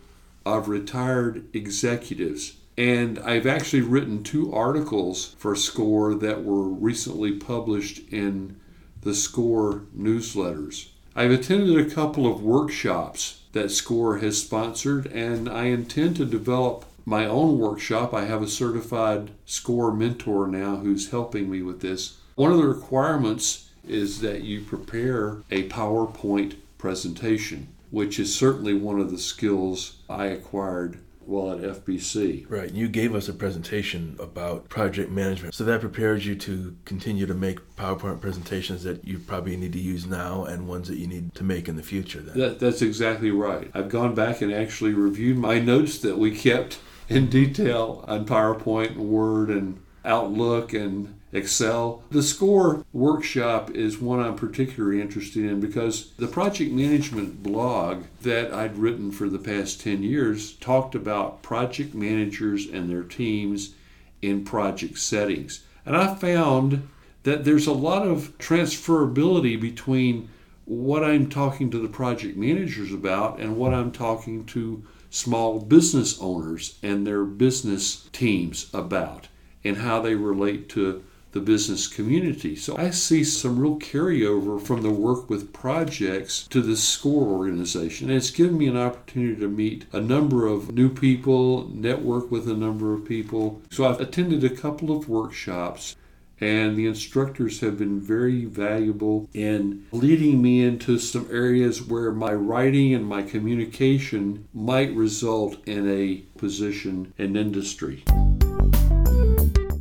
of 0.45 0.69
Retired 0.69 1.47
Executives. 1.55 2.57
And 2.77 3.21
I've 3.21 3.47
actually 3.47 3.83
written 3.83 4.25
two 4.25 4.53
articles 4.53 5.37
for 5.39 5.55
SCORE 5.55 6.17
that 6.17 6.45
were 6.45 6.69
recently 6.69 7.33
published 7.33 8.01
in 8.13 8.59
the 9.03 9.15
SCORE 9.15 9.83
newsletters. 9.97 10.89
I've 11.15 11.31
attended 11.31 11.79
a 11.79 11.89
couple 11.89 12.27
of 12.27 12.43
workshops 12.43 13.43
that 13.53 13.71
SCORE 13.71 14.19
has 14.19 14.43
sponsored, 14.43 15.07
and 15.07 15.49
I 15.49 15.67
intend 15.67 16.17
to 16.17 16.25
develop 16.25 16.85
my 17.05 17.27
own 17.27 17.59
workshop. 17.59 18.15
I 18.15 18.25
have 18.25 18.43
a 18.43 18.49
certified 18.49 19.31
SCORE 19.45 19.93
mentor 19.93 20.47
now 20.47 20.77
who's 20.77 21.11
helping 21.11 21.51
me 21.51 21.63
with 21.63 21.81
this. 21.81 22.19
One 22.35 22.51
of 22.51 22.59
the 22.59 22.67
requirements 22.67 23.71
is 23.87 24.21
that 24.21 24.43
you 24.43 24.63
prepare 24.63 25.43
a 25.51 25.69
PowerPoint 25.69 26.57
presentation, 26.79 27.69
which 27.91 28.19
is 28.19 28.35
certainly 28.35 28.75
one 28.75 28.99
of 28.99 29.11
the 29.11 29.19
skills 29.19 29.97
I 30.09 30.27
acquired 30.27 30.99
while 31.27 31.53
at 31.53 31.61
FBC. 31.61 32.45
Right. 32.51 32.71
You 32.71 32.89
gave 32.89 33.15
us 33.15 33.29
a 33.29 33.33
presentation 33.33 34.17
about 34.19 34.69
project 34.69 35.11
management. 35.11 35.55
So 35.55 35.65
that 35.65 35.81
prepares 35.81 36.27
you 36.27 36.35
to 36.37 36.77
continue 36.85 37.27
to 37.27 37.35
make 37.35 37.61
PowerPoint 37.77 38.21
presentations 38.21 38.85
that 38.85 39.05
you 39.07 39.19
probably 39.19 39.57
need 39.57 39.73
to 39.73 39.81
use 39.81 40.07
now 40.07 40.45
and 40.45 40.69
ones 40.69 40.89
that 40.89 40.99
you 40.99 41.07
need 41.07 41.35
to 41.35 41.45
make 41.45 41.69
in 41.69 41.77
the 41.77 41.83
future 41.83 42.21
then. 42.21 42.39
That, 42.39 42.59
that's 42.61 42.83
exactly 42.83 43.31
right. 43.31 43.71
I've 43.75 43.89
gone 43.89 44.15
back 44.15 44.43
and 44.43 44.53
actually 44.53 44.93
reviewed 44.93 45.39
my 45.39 45.59
notes 45.59 45.99
that 45.99 46.19
we 46.19 46.37
kept 46.37 46.79
in 47.09 47.29
detail 47.29 48.05
on 48.09 48.27
PowerPoint 48.27 48.97
Word 48.97 49.51
and 49.51 49.81
Outlook 50.05 50.73
and 50.73 51.15
Excel. 51.33 52.03
The 52.11 52.23
SCORE 52.23 52.85
workshop 52.93 53.71
is 53.71 53.99
one 53.99 54.21
I'm 54.21 54.37
particularly 54.37 55.01
interested 55.01 55.45
in 55.45 55.61
because 55.61 56.13
the 56.13 56.29
project 56.29 56.71
management 56.71 57.43
blog 57.43 58.05
that 58.23 58.53
I'd 58.53 58.79
written 58.79 59.11
for 59.11 59.29
the 59.29 59.39
past 59.39 59.81
10 59.81 60.03
years 60.03 60.53
talked 60.55 60.95
about 60.95 61.43
project 61.43 61.95
managers 61.95 62.67
and 62.67 62.89
their 62.89 63.03
teams 63.03 63.75
in 64.23 64.45
project 64.45 64.99
settings. 64.99 65.65
And 65.85 65.97
I 65.97 66.15
found 66.15 66.89
that 67.25 67.45
there's 67.45 67.67
a 67.67 67.73
lot 67.73 68.07
of 68.07 68.37
transferability 68.39 69.61
between 69.61 70.29
what 70.67 71.03
I'm 71.03 71.29
talking 71.29 71.71
to 71.71 71.79
the 71.79 71.89
project 71.89 72.37
managers 72.37 72.93
about 72.93 73.41
and 73.41 73.57
what 73.57 73.75
I'm 73.75 73.93
talking 73.93 74.47
to 74.47 74.83
small 75.15 75.61
business 75.61 76.19
owners 76.21 76.77
and 76.83 77.07
their 77.07 77.23
business 77.23 78.09
teams 78.13 78.69
about 78.75 79.29
and 79.63 79.77
how 79.77 80.01
they 80.01 80.17
relate 80.17 80.69
to 80.69 81.05
the 81.31 81.39
business 81.39 81.87
community. 81.87 82.57
So 82.57 82.77
I 82.77 82.91
see 82.91 83.23
some 83.23 83.61
real 83.61 83.79
carryover 83.79 84.61
from 84.61 84.83
the 84.83 84.91
work 84.91 85.31
with 85.31 85.53
projects 85.53 86.49
to 86.49 86.61
the 86.61 86.77
SCORE 86.77 87.29
organization. 87.29 88.09
And 88.09 88.17
it's 88.17 88.33
given 88.33 88.59
me 88.59 88.67
an 88.67 88.77
opportunity 88.77 89.41
to 89.41 89.49
meet 89.49 89.87
a 89.93 90.01
number 90.01 90.49
of 90.49 90.73
new 90.75 90.89
people, 90.89 91.69
network 91.69 92.33
with 92.33 92.49
a 92.49 92.55
number 92.55 92.93
of 92.93 93.05
people. 93.05 93.63
So 93.71 93.87
I've 93.87 94.01
attended 94.01 94.43
a 94.43 94.51
couple 94.51 94.97
of 94.97 95.09
workshops 95.09 95.95
and 96.41 96.77
the 96.77 96.87
instructors 96.87 97.61
have 97.61 97.79
been 97.79 98.01
very 98.01 98.45
valuable 98.45 99.29
in 99.33 99.87
leading 99.93 100.43
me 100.43 100.65
into 100.65 100.99
some 100.99 101.29
areas 101.31 101.83
where 101.83 102.13
my 102.13 102.33
writing 102.33 102.95
and 102.95 103.07
my 103.07 103.23
communication 103.23 104.49
might 104.53 104.95
result 104.95 105.57
in 105.67 105.89
a 105.89 106.17
position 106.39 107.13
in 107.19 107.37
industry. 107.37 108.05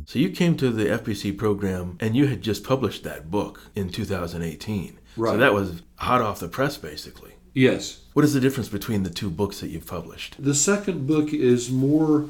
So 0.06 0.18
you 0.20 0.30
came 0.30 0.56
to 0.58 0.70
the 0.70 0.84
FBC 0.84 1.36
program 1.36 1.96
and 1.98 2.14
you 2.14 2.26
had 2.26 2.40
just 2.40 2.62
published 2.62 3.02
that 3.02 3.30
book 3.30 3.60
in 3.74 3.88
2018. 3.88 4.98
Right. 5.16 5.32
So 5.32 5.36
that 5.38 5.54
was 5.54 5.82
hot 5.96 6.20
off 6.20 6.38
the 6.38 6.48
press 6.48 6.76
basically. 6.76 7.32
Yes. 7.52 8.00
What 8.12 8.24
is 8.24 8.34
the 8.34 8.40
difference 8.40 8.68
between 8.68 9.04
the 9.04 9.10
two 9.10 9.30
books 9.30 9.60
that 9.60 9.70
you've 9.70 9.86
published? 9.86 10.36
The 10.38 10.54
second 10.54 11.06
book 11.06 11.32
is 11.32 11.70
more 11.70 12.28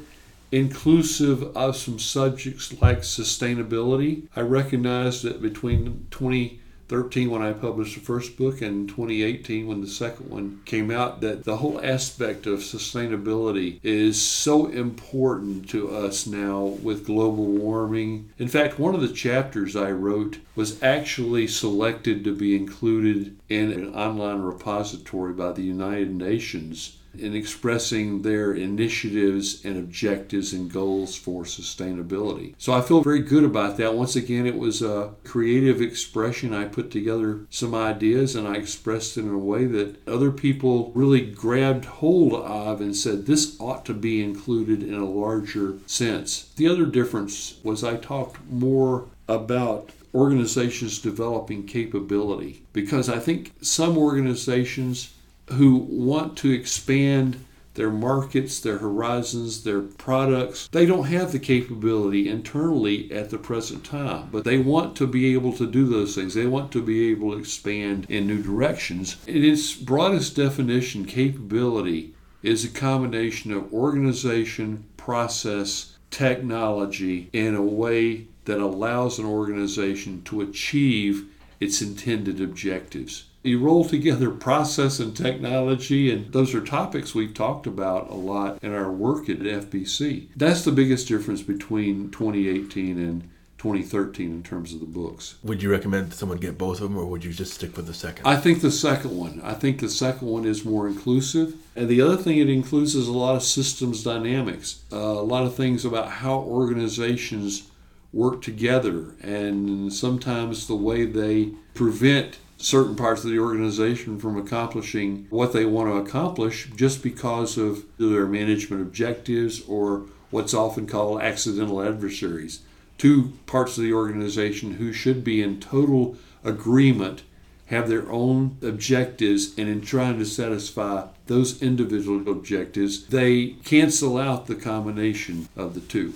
inclusive 0.55 1.43
of 1.57 1.75
some 1.75 1.99
subjects 1.99 2.81
like 2.81 2.99
sustainability. 2.99 4.25
I 4.37 4.39
recognize 4.39 5.21
that 5.23 5.41
between 5.41 6.07
2013 6.11 7.29
when 7.29 7.41
I 7.41 7.51
published 7.51 7.95
the 7.95 7.99
first 7.99 8.37
book 8.37 8.61
and 8.61 8.87
2018 8.87 9.67
when 9.67 9.81
the 9.81 9.87
second 9.87 10.29
one 10.29 10.61
came 10.63 10.91
out 10.91 11.19
that 11.19 11.43
the 11.43 11.57
whole 11.57 11.83
aspect 11.83 12.47
of 12.47 12.59
sustainability 12.59 13.81
is 13.83 14.21
so 14.21 14.67
important 14.67 15.67
to 15.71 15.93
us 15.93 16.25
now 16.25 16.63
with 16.63 17.05
global 17.05 17.47
warming. 17.47 18.29
In 18.39 18.47
fact, 18.47 18.79
one 18.79 18.95
of 18.95 19.01
the 19.01 19.11
chapters 19.11 19.75
I 19.75 19.91
wrote 19.91 20.37
was 20.55 20.81
actually 20.81 21.47
selected 21.47 22.23
to 22.23 22.33
be 22.33 22.55
included 22.55 23.37
in 23.49 23.73
an 23.73 23.93
online 23.93 24.39
repository 24.39 25.33
by 25.33 25.51
the 25.51 25.63
United 25.63 26.15
Nations 26.15 26.95
in 27.19 27.35
expressing 27.35 28.21
their 28.21 28.53
initiatives 28.53 29.63
and 29.63 29.77
objectives 29.77 30.53
and 30.53 30.71
goals 30.71 31.15
for 31.15 31.43
sustainability. 31.43 32.53
So 32.57 32.73
I 32.73 32.81
feel 32.81 33.01
very 33.01 33.19
good 33.19 33.43
about 33.43 33.77
that. 33.77 33.95
Once 33.95 34.15
again, 34.15 34.45
it 34.45 34.57
was 34.57 34.81
a 34.81 35.13
creative 35.23 35.81
expression. 35.81 36.53
I 36.53 36.65
put 36.65 36.91
together 36.91 37.41
some 37.49 37.73
ideas 37.73 38.35
and 38.35 38.47
I 38.47 38.55
expressed 38.55 39.17
it 39.17 39.21
in 39.21 39.33
a 39.33 39.37
way 39.37 39.65
that 39.65 40.07
other 40.07 40.31
people 40.31 40.91
really 40.93 41.21
grabbed 41.21 41.85
hold 41.85 42.33
of 42.33 42.81
and 42.81 42.95
said 42.95 43.25
this 43.25 43.55
ought 43.59 43.85
to 43.85 43.93
be 43.93 44.23
included 44.23 44.83
in 44.83 44.95
a 44.95 45.05
larger 45.05 45.77
sense. 45.85 46.51
The 46.55 46.67
other 46.67 46.85
difference 46.85 47.59
was 47.63 47.83
I 47.83 47.97
talked 47.97 48.39
more 48.49 49.07
about 49.27 49.91
organizations 50.13 50.99
developing 50.99 51.65
capability 51.65 52.63
because 52.71 53.09
I 53.09 53.19
think 53.19 53.53
some 53.61 53.97
organizations 53.97 55.13
who 55.47 55.77
want 55.77 56.37
to 56.37 56.51
expand 56.51 57.45
their 57.75 57.91
markets, 57.91 58.59
their 58.59 58.77
horizons, 58.77 59.63
their 59.63 59.81
products. 59.81 60.69
They 60.71 60.85
don't 60.85 61.07
have 61.07 61.31
the 61.31 61.39
capability 61.39 62.29
internally 62.29 63.11
at 63.11 63.29
the 63.29 63.37
present 63.37 63.83
time, 63.83 64.29
but 64.31 64.45
they 64.45 64.57
want 64.57 64.95
to 64.97 65.07
be 65.07 65.33
able 65.33 65.53
to 65.53 65.69
do 65.69 65.85
those 65.85 66.15
things. 66.15 66.33
They 66.33 66.47
want 66.47 66.71
to 66.71 66.81
be 66.81 67.11
able 67.11 67.31
to 67.31 67.37
expand 67.37 68.05
in 68.09 68.27
new 68.27 68.41
directions. 68.41 69.17
In 69.27 69.43
its 69.43 69.73
broadest 69.73 70.35
definition, 70.35 71.05
capability 71.05 72.15
is 72.41 72.63
a 72.63 72.69
combination 72.69 73.51
of 73.51 73.73
organization, 73.73 74.85
process, 74.95 75.97
technology 76.11 77.29
in 77.33 77.55
a 77.55 77.61
way 77.61 78.27
that 78.45 78.59
allows 78.59 79.19
an 79.19 79.25
organization 79.25 80.21
to 80.23 80.41
achieve 80.41 81.27
its 81.59 81.81
intended 81.81 82.39
objectives. 82.39 83.25
You 83.45 83.59
roll 83.59 83.85
together 83.85 84.31
process 84.47 84.99
and 84.99 85.15
technology, 85.15 86.11
and 86.11 86.31
those 86.33 86.55
are 86.55 86.61
topics 86.61 87.13
we've 87.13 87.33
talked 87.33 87.67
about 87.67 88.09
a 88.09 88.15
lot 88.15 88.63
in 88.63 88.73
our 88.73 88.91
work 88.91 89.29
at 89.29 89.39
FBC. 89.39 90.27
That's 90.35 90.63
the 90.63 90.71
biggest 90.71 91.07
difference 91.07 91.41
between 91.41 92.09
2018 92.09 92.97
and 92.97 93.29
2013 93.59 94.31
in 94.31 94.43
terms 94.43 94.73
of 94.73 94.79
the 94.79 94.85
books. 94.85 95.35
Would 95.43 95.63
you 95.63 95.71
recommend 95.71 96.13
someone 96.13 96.37
get 96.37 96.57
both 96.57 96.81
of 96.81 96.89
them, 96.89 96.97
or 96.97 97.05
would 97.05 97.23
you 97.23 97.33
just 97.33 97.53
stick 97.53 97.75
with 97.75 97.87
the 97.87 97.93
second? 97.93 98.27
I 98.27 98.35
think 98.35 98.61
the 98.61 98.71
second 98.71 99.15
one. 99.15 99.41
I 99.43 99.53
think 99.53 99.79
the 99.79 99.89
second 99.89 100.27
one 100.27 100.45
is 100.45 100.65
more 100.65 100.87
inclusive. 100.87 101.55
And 101.75 101.87
the 101.87 102.01
other 102.01 102.17
thing 102.17 102.37
it 102.37 102.49
includes 102.49 102.95
is 102.95 103.07
a 103.07 103.13
lot 103.13 103.35
of 103.35 103.43
systems 103.43 104.03
dynamics, 104.03 104.83
uh, 104.91 104.97
a 104.97 105.23
lot 105.23 105.45
of 105.45 105.55
things 105.55 105.85
about 105.85 106.09
how 106.09 106.39
organizations 106.39 107.69
work 108.13 108.41
together, 108.41 109.13
and 109.21 109.91
sometimes 109.91 110.67
the 110.67 110.75
way 110.75 111.05
they 111.05 111.51
prevent 111.73 112.37
certain 112.57 112.95
parts 112.95 113.23
of 113.23 113.31
the 113.31 113.39
organization 113.39 114.17
from 114.19 114.37
accomplishing 114.37 115.27
what 115.29 115.53
they 115.53 115.65
want 115.65 115.89
to 115.89 115.97
accomplish 115.97 116.69
just 116.75 117.03
because 117.03 117.57
of 117.57 117.85
their 117.97 118.25
management 118.25 118.81
objectives 118.81 119.61
or 119.67 120.05
what's 120.31 120.53
often 120.53 120.87
called 120.87 121.21
accidental 121.21 121.81
adversaries. 121.81 122.61
Two 122.97 123.33
parts 123.45 123.77
of 123.77 123.83
the 123.83 123.93
organization 123.93 124.75
who 124.75 124.93
should 124.93 125.23
be 125.23 125.41
in 125.41 125.59
total 125.59 126.17
agreement 126.43 127.23
have 127.67 127.89
their 127.89 128.09
own 128.11 128.57
objectives, 128.61 129.57
and 129.57 129.67
in 129.67 129.81
trying 129.81 130.19
to 130.19 130.25
satisfy 130.25 131.07
those 131.25 131.61
individual 131.61 132.31
objectives, 132.31 133.07
they 133.07 133.47
cancel 133.63 134.17
out 134.17 134.45
the 134.45 134.55
combination 134.55 135.49
of 135.55 135.73
the 135.73 135.79
two. 135.79 136.13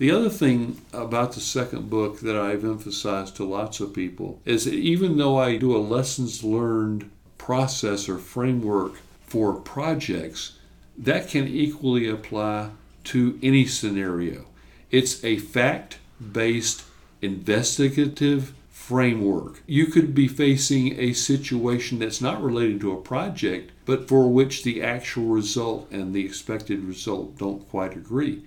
The 0.00 0.12
other 0.12 0.30
thing 0.30 0.80
about 0.94 1.32
the 1.32 1.42
second 1.42 1.90
book 1.90 2.20
that 2.20 2.34
I've 2.34 2.64
emphasized 2.64 3.36
to 3.36 3.44
lots 3.44 3.80
of 3.80 3.92
people 3.92 4.40
is 4.46 4.64
that 4.64 4.72
even 4.72 5.18
though 5.18 5.36
I 5.36 5.58
do 5.58 5.76
a 5.76 5.88
lessons 5.96 6.42
learned 6.42 7.10
process 7.36 8.08
or 8.08 8.16
framework 8.16 8.94
for 9.26 9.52
projects, 9.52 10.52
that 10.96 11.28
can 11.28 11.46
equally 11.46 12.08
apply 12.08 12.70
to 13.04 13.38
any 13.42 13.66
scenario. 13.66 14.46
It's 14.90 15.22
a 15.22 15.36
fact 15.36 15.98
based 16.32 16.84
investigative 17.20 18.54
framework. 18.70 19.62
You 19.66 19.84
could 19.84 20.14
be 20.14 20.28
facing 20.28 20.98
a 20.98 21.12
situation 21.12 21.98
that's 21.98 22.22
not 22.22 22.42
related 22.42 22.80
to 22.80 22.92
a 22.92 23.02
project, 23.02 23.72
but 23.84 24.08
for 24.08 24.32
which 24.32 24.64
the 24.64 24.82
actual 24.82 25.26
result 25.26 25.90
and 25.90 26.14
the 26.14 26.24
expected 26.24 26.84
result 26.84 27.36
don't 27.36 27.68
quite 27.68 27.92
agree. 27.92 28.44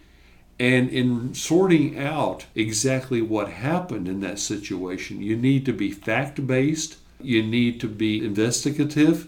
And 0.60 0.90
in 0.90 1.34
sorting 1.34 1.98
out 1.98 2.46
exactly 2.56 3.22
what 3.22 3.50
happened 3.50 4.08
in 4.08 4.20
that 4.22 4.40
situation, 4.40 5.22
you 5.22 5.36
need 5.36 5.66
to 5.66 5.74
be 5.74 5.92
fact 5.92 6.46
based, 6.46 6.98
you 7.20 7.42
need 7.42 7.80
to 7.82 7.88
be 7.88 8.24
investigative, 8.24 9.28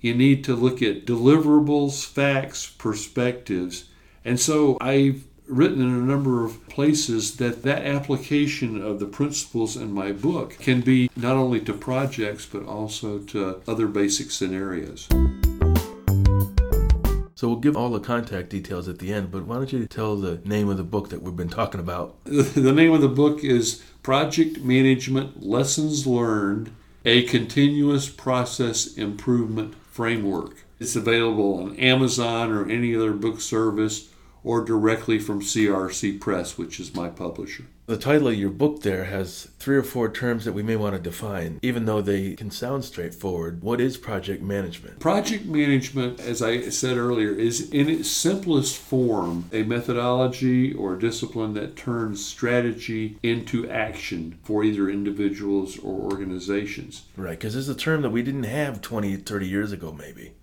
you 0.00 0.14
need 0.14 0.44
to 0.44 0.54
look 0.54 0.82
at 0.82 1.06
deliverables, 1.06 2.04
facts, 2.04 2.66
perspectives. 2.66 3.84
And 4.24 4.38
so 4.38 4.76
I've 4.80 5.24
written 5.46 5.82
in 5.82 5.88
a 5.88 6.06
number 6.06 6.44
of 6.44 6.66
places 6.68 7.36
that 7.36 7.62
that 7.62 7.84
application 7.84 8.80
of 8.80 9.00
the 9.00 9.06
principles 9.06 9.76
in 9.76 9.92
my 9.92 10.12
book 10.12 10.56
can 10.58 10.80
be 10.80 11.10
not 11.16 11.36
only 11.36 11.60
to 11.60 11.72
projects 11.72 12.46
but 12.46 12.64
also 12.64 13.18
to 13.18 13.60
other 13.66 13.86
basic 13.86 14.30
scenarios. 14.30 15.08
So 17.42 17.48
we'll 17.48 17.56
give 17.56 17.76
all 17.76 17.90
the 17.90 17.98
contact 17.98 18.50
details 18.50 18.88
at 18.88 19.00
the 19.00 19.12
end, 19.12 19.32
but 19.32 19.46
why 19.46 19.56
don't 19.56 19.72
you 19.72 19.84
tell 19.88 20.14
the 20.14 20.40
name 20.44 20.68
of 20.68 20.76
the 20.76 20.84
book 20.84 21.08
that 21.08 21.22
we've 21.22 21.34
been 21.34 21.48
talking 21.48 21.80
about? 21.80 22.14
The 22.24 22.72
name 22.72 22.92
of 22.92 23.00
the 23.00 23.08
book 23.08 23.42
is 23.42 23.82
Project 24.04 24.60
Management 24.60 25.44
Lessons 25.44 26.06
Learned 26.06 26.70
A 27.04 27.24
Continuous 27.24 28.08
Process 28.08 28.96
Improvement 28.96 29.74
Framework. 29.90 30.62
It's 30.78 30.94
available 30.94 31.58
on 31.58 31.74
Amazon 31.80 32.52
or 32.52 32.70
any 32.70 32.94
other 32.94 33.10
book 33.10 33.40
service 33.40 34.11
or 34.44 34.64
directly 34.64 35.18
from 35.18 35.40
CRC 35.40 36.20
Press, 36.20 36.58
which 36.58 36.80
is 36.80 36.94
my 36.94 37.08
publisher. 37.08 37.64
The 37.86 37.96
title 37.96 38.28
of 38.28 38.36
your 38.36 38.50
book 38.50 38.82
there 38.82 39.04
has 39.04 39.48
three 39.58 39.76
or 39.76 39.82
four 39.82 40.08
terms 40.08 40.44
that 40.44 40.52
we 40.52 40.62
may 40.62 40.76
want 40.76 40.94
to 40.94 41.02
define, 41.02 41.58
even 41.62 41.84
though 41.84 42.00
they 42.00 42.34
can 42.36 42.50
sound 42.50 42.84
straightforward. 42.84 43.60
What 43.60 43.80
is 43.80 43.96
project 43.96 44.40
management? 44.40 45.00
Project 45.00 45.46
management, 45.46 46.20
as 46.20 46.40
I 46.40 46.68
said 46.70 46.96
earlier, 46.96 47.32
is 47.32 47.70
in 47.70 47.90
its 47.90 48.08
simplest 48.08 48.78
form 48.78 49.46
a 49.52 49.64
methodology 49.64 50.72
or 50.72 50.94
discipline 50.94 51.54
that 51.54 51.74
turns 51.74 52.24
strategy 52.24 53.18
into 53.22 53.68
action 53.68 54.38
for 54.44 54.62
either 54.62 54.88
individuals 54.88 55.76
or 55.78 55.92
organizations. 55.92 57.02
Right, 57.16 57.38
because 57.38 57.56
it's 57.56 57.68
a 57.68 57.74
term 57.74 58.02
that 58.02 58.10
we 58.10 58.22
didn't 58.22 58.44
have 58.44 58.80
20, 58.80 59.16
30 59.16 59.48
years 59.48 59.72
ago, 59.72 59.92
maybe. 59.92 60.34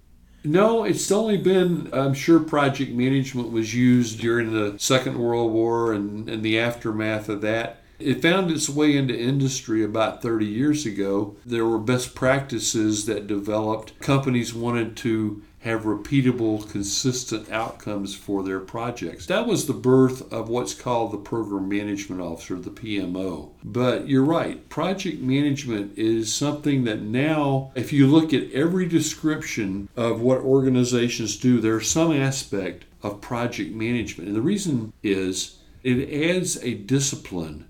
No, 0.43 0.83
it's 0.83 1.11
only 1.11 1.37
been, 1.37 1.89
I'm 1.91 2.13
sure 2.13 2.39
project 2.39 2.91
management 2.91 3.51
was 3.51 3.73
used 3.73 4.19
during 4.19 4.53
the 4.53 4.75
Second 4.77 5.19
World 5.19 5.51
War 5.51 5.91
and, 5.91 6.29
and 6.29 6.43
the 6.43 6.59
aftermath 6.59 7.27
of 7.29 7.41
that. 7.41 7.81
It 7.99 8.21
found 8.21 8.49
its 8.49 8.69
way 8.69 8.95
into 8.95 9.17
industry 9.17 9.83
about 9.83 10.21
30 10.21 10.45
years 10.45 10.85
ago. 10.85 11.35
There 11.45 11.65
were 11.65 11.77
best 11.77 12.15
practices 12.15 13.05
that 13.07 13.27
developed. 13.27 13.99
Companies 13.99 14.53
wanted 14.53 14.95
to 14.97 15.41
have 15.59 15.83
repeatable, 15.83 16.69
consistent 16.69 17.51
outcomes 17.51 18.15
for 18.15 18.43
their 18.43 18.59
projects. 18.59 19.25
That 19.25 19.45
was 19.45 19.67
the 19.67 19.73
birth 19.73 20.31
of 20.31 20.47
what's 20.47 20.73
called 20.73 21.11
the 21.11 21.17
Program 21.17 21.67
Management 21.67 22.21
Officer, 22.21 22.55
the 22.55 22.69
PMO. 22.69 23.49
But 23.63 24.07
you're 24.07 24.23
right, 24.23 24.67
project 24.69 25.21
management 25.21 25.97
is 25.97 26.33
something 26.33 26.85
that 26.85 27.01
now, 27.01 27.71
if 27.75 27.91
you 27.91 28.07
look 28.07 28.33
at 28.33 28.51
every 28.51 28.87
description 28.87 29.89
of 29.97 30.21
what 30.21 30.39
organizations 30.39 31.35
do, 31.37 31.59
there's 31.59 31.89
some 31.89 32.13
aspect 32.13 32.85
of 33.03 33.21
project 33.21 33.73
management. 33.73 34.27
And 34.29 34.37
the 34.37 34.41
reason 34.41 34.93
is 35.03 35.57
it 35.83 36.09
adds 36.09 36.61
a 36.63 36.73
discipline 36.73 37.65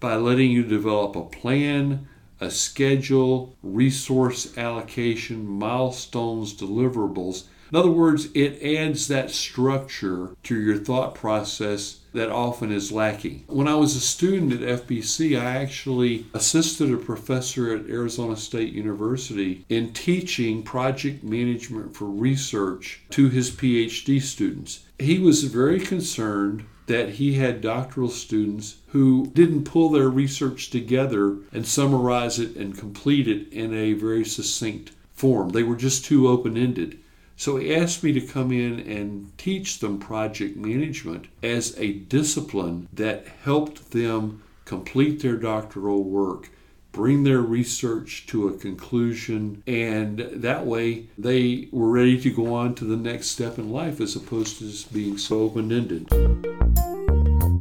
by 0.00 0.14
letting 0.14 0.50
you 0.50 0.62
develop 0.62 1.16
a 1.16 1.24
plan, 1.24 2.08
a 2.40 2.50
schedule, 2.50 3.56
resource 3.62 4.56
allocation, 4.56 5.46
milestones, 5.46 6.54
deliverables. 6.54 7.44
In 7.70 7.76
other 7.76 7.90
words, 7.90 8.28
it 8.34 8.62
adds 8.62 9.08
that 9.08 9.30
structure 9.30 10.34
to 10.44 10.58
your 10.58 10.78
thought 10.78 11.14
process 11.14 12.00
that 12.14 12.30
often 12.30 12.72
is 12.72 12.90
lacking. 12.90 13.44
When 13.46 13.68
I 13.68 13.74
was 13.74 13.94
a 13.94 14.00
student 14.00 14.54
at 14.54 14.86
FBC, 14.86 15.38
I 15.38 15.56
actually 15.56 16.26
assisted 16.32 16.90
a 16.90 16.96
professor 16.96 17.74
at 17.74 17.90
Arizona 17.90 18.36
State 18.36 18.72
University 18.72 19.66
in 19.68 19.92
teaching 19.92 20.62
project 20.62 21.22
management 21.22 21.94
for 21.94 22.06
research 22.06 23.02
to 23.10 23.28
his 23.28 23.50
PhD 23.50 24.22
students. 24.22 24.80
He 24.98 25.18
was 25.18 25.44
very 25.44 25.78
concerned 25.78 26.64
that 26.88 27.10
he 27.10 27.34
had 27.34 27.60
doctoral 27.60 28.08
students 28.08 28.76
who 28.88 29.30
didn't 29.34 29.64
pull 29.64 29.90
their 29.90 30.08
research 30.08 30.70
together 30.70 31.36
and 31.52 31.66
summarize 31.66 32.38
it 32.38 32.56
and 32.56 32.76
complete 32.76 33.28
it 33.28 33.52
in 33.52 33.72
a 33.72 33.92
very 33.92 34.24
succinct 34.24 34.90
form. 35.14 35.50
They 35.50 35.62
were 35.62 35.76
just 35.76 36.04
too 36.04 36.28
open 36.28 36.56
ended. 36.56 36.98
So 37.36 37.56
he 37.56 37.74
asked 37.74 38.02
me 38.02 38.12
to 38.12 38.20
come 38.20 38.50
in 38.50 38.80
and 38.80 39.30
teach 39.38 39.78
them 39.78 40.00
project 40.00 40.56
management 40.56 41.26
as 41.42 41.78
a 41.78 41.92
discipline 41.92 42.88
that 42.92 43.26
helped 43.44 43.92
them 43.92 44.42
complete 44.64 45.22
their 45.22 45.36
doctoral 45.36 46.02
work 46.02 46.50
bring 46.98 47.22
their 47.22 47.40
research 47.40 48.26
to 48.26 48.48
a 48.48 48.56
conclusion, 48.56 49.62
and 49.68 50.18
that 50.32 50.66
way 50.66 51.06
they 51.16 51.68
were 51.70 51.90
ready 51.90 52.20
to 52.20 52.28
go 52.28 52.54
on 52.54 52.74
to 52.74 52.84
the 52.84 52.96
next 52.96 53.28
step 53.28 53.56
in 53.56 53.70
life 53.70 54.00
as 54.00 54.16
opposed 54.16 54.58
to 54.58 54.68
just 54.68 54.92
being 54.92 55.16
so 55.16 55.42
open 55.42 55.70
ended. 55.70 56.08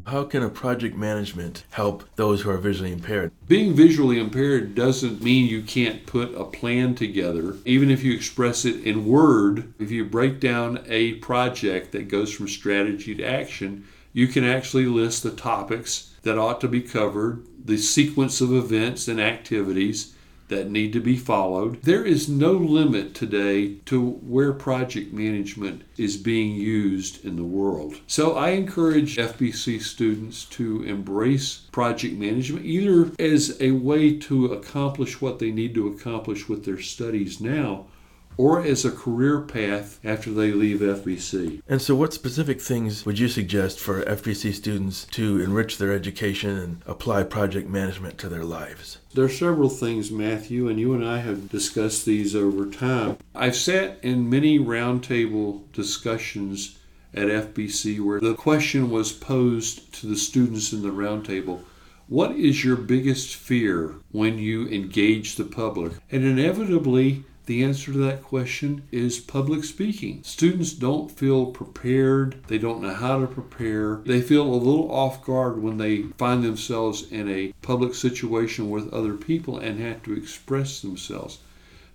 How 0.07 0.23
can 0.23 0.41
a 0.41 0.47
project 0.47 0.95
management 0.95 1.65
help 1.71 2.05
those 2.15 2.41
who 2.41 2.49
are 2.49 2.57
visually 2.57 2.93
impaired? 2.93 3.29
Being 3.45 3.73
visually 3.73 4.17
impaired 4.17 4.73
doesn't 4.73 5.21
mean 5.21 5.49
you 5.49 5.61
can't 5.61 6.05
put 6.05 6.33
a 6.33 6.45
plan 6.45 6.95
together. 6.95 7.57
Even 7.65 7.91
if 7.91 8.03
you 8.03 8.13
express 8.13 8.63
it 8.63 8.87
in 8.87 9.05
word, 9.05 9.73
if 9.79 9.91
you 9.91 10.05
break 10.05 10.39
down 10.39 10.81
a 10.87 11.15
project 11.15 11.91
that 11.91 12.07
goes 12.07 12.31
from 12.33 12.47
strategy 12.47 13.15
to 13.15 13.23
action, 13.25 13.85
you 14.13 14.27
can 14.27 14.45
actually 14.45 14.85
list 14.85 15.23
the 15.23 15.31
topics 15.31 16.13
that 16.23 16.37
ought 16.37 16.61
to 16.61 16.69
be 16.69 16.81
covered, 16.81 17.45
the 17.65 17.77
sequence 17.77 18.39
of 18.39 18.53
events 18.53 19.09
and 19.09 19.19
activities, 19.19 20.13
that 20.47 20.69
need 20.69 20.93
to 20.93 20.99
be 20.99 21.17
followed. 21.17 21.81
There 21.83 22.05
is 22.05 22.29
no 22.29 22.53
limit 22.53 23.13
today 23.13 23.75
to 23.85 24.11
where 24.11 24.53
project 24.53 25.13
management 25.13 25.83
is 25.97 26.17
being 26.17 26.51
used 26.51 27.23
in 27.25 27.35
the 27.35 27.43
world. 27.43 27.99
So 28.07 28.35
I 28.35 28.49
encourage 28.51 29.17
FBC 29.17 29.81
students 29.81 30.45
to 30.45 30.83
embrace 30.83 31.61
project 31.71 32.15
management 32.15 32.65
either 32.65 33.11
as 33.19 33.57
a 33.59 33.71
way 33.71 34.17
to 34.17 34.47
accomplish 34.53 35.21
what 35.21 35.39
they 35.39 35.51
need 35.51 35.73
to 35.75 35.87
accomplish 35.87 36.47
with 36.47 36.65
their 36.65 36.79
studies 36.79 37.41
now 37.41 37.87
or 38.37 38.61
as 38.61 38.85
a 38.85 38.91
career 38.91 39.41
path 39.41 39.99
after 40.03 40.31
they 40.31 40.51
leave 40.51 40.79
FBC. 40.79 41.61
And 41.67 41.81
so, 41.81 41.95
what 41.95 42.13
specific 42.13 42.61
things 42.61 43.05
would 43.05 43.19
you 43.19 43.27
suggest 43.27 43.79
for 43.79 44.03
FBC 44.03 44.53
students 44.53 45.05
to 45.11 45.41
enrich 45.41 45.77
their 45.77 45.91
education 45.91 46.57
and 46.57 46.81
apply 46.85 47.23
project 47.23 47.67
management 47.67 48.17
to 48.19 48.29
their 48.29 48.43
lives? 48.43 48.99
There 49.13 49.25
are 49.25 49.29
several 49.29 49.69
things, 49.69 50.11
Matthew, 50.11 50.69
and 50.69 50.79
you 50.79 50.93
and 50.93 51.05
I 51.05 51.19
have 51.19 51.49
discussed 51.49 52.05
these 52.05 52.35
over 52.35 52.67
time. 52.67 53.17
I've 53.33 53.55
sat 53.55 53.99
in 54.03 54.29
many 54.29 54.59
roundtable 54.59 55.71
discussions 55.73 56.77
at 57.13 57.27
FBC 57.27 57.99
where 57.99 58.19
the 58.19 58.35
question 58.35 58.89
was 58.91 59.11
posed 59.11 59.91
to 59.93 60.07
the 60.07 60.17
students 60.17 60.71
in 60.71 60.83
the 60.83 60.89
roundtable 60.89 61.61
what 62.07 62.31
is 62.37 62.63
your 62.63 62.77
biggest 62.77 63.35
fear 63.35 63.95
when 64.11 64.37
you 64.37 64.65
engage 64.69 65.35
the 65.35 65.43
public? 65.43 65.91
And 66.09 66.23
inevitably, 66.23 67.25
the 67.47 67.63
answer 67.63 67.93
to 67.93 67.97
that 67.99 68.23
question 68.23 68.83
is 68.91 69.19
public 69.19 69.63
speaking. 69.63 70.21
Students 70.23 70.73
don't 70.73 71.09
feel 71.09 71.47
prepared, 71.47 72.43
they 72.47 72.57
don't 72.57 72.81
know 72.81 72.93
how 72.93 73.21
to 73.21 73.27
prepare, 73.27 74.01
they 74.05 74.21
feel 74.21 74.43
a 74.43 74.53
little 74.53 74.91
off 74.91 75.25
guard 75.25 75.63
when 75.63 75.77
they 75.77 76.03
find 76.17 76.43
themselves 76.43 77.09
in 77.09 77.29
a 77.29 77.53
public 77.61 77.95
situation 77.95 78.69
with 78.69 78.93
other 78.93 79.13
people 79.13 79.57
and 79.57 79.79
have 79.79 80.03
to 80.03 80.13
express 80.13 80.81
themselves. 80.81 81.39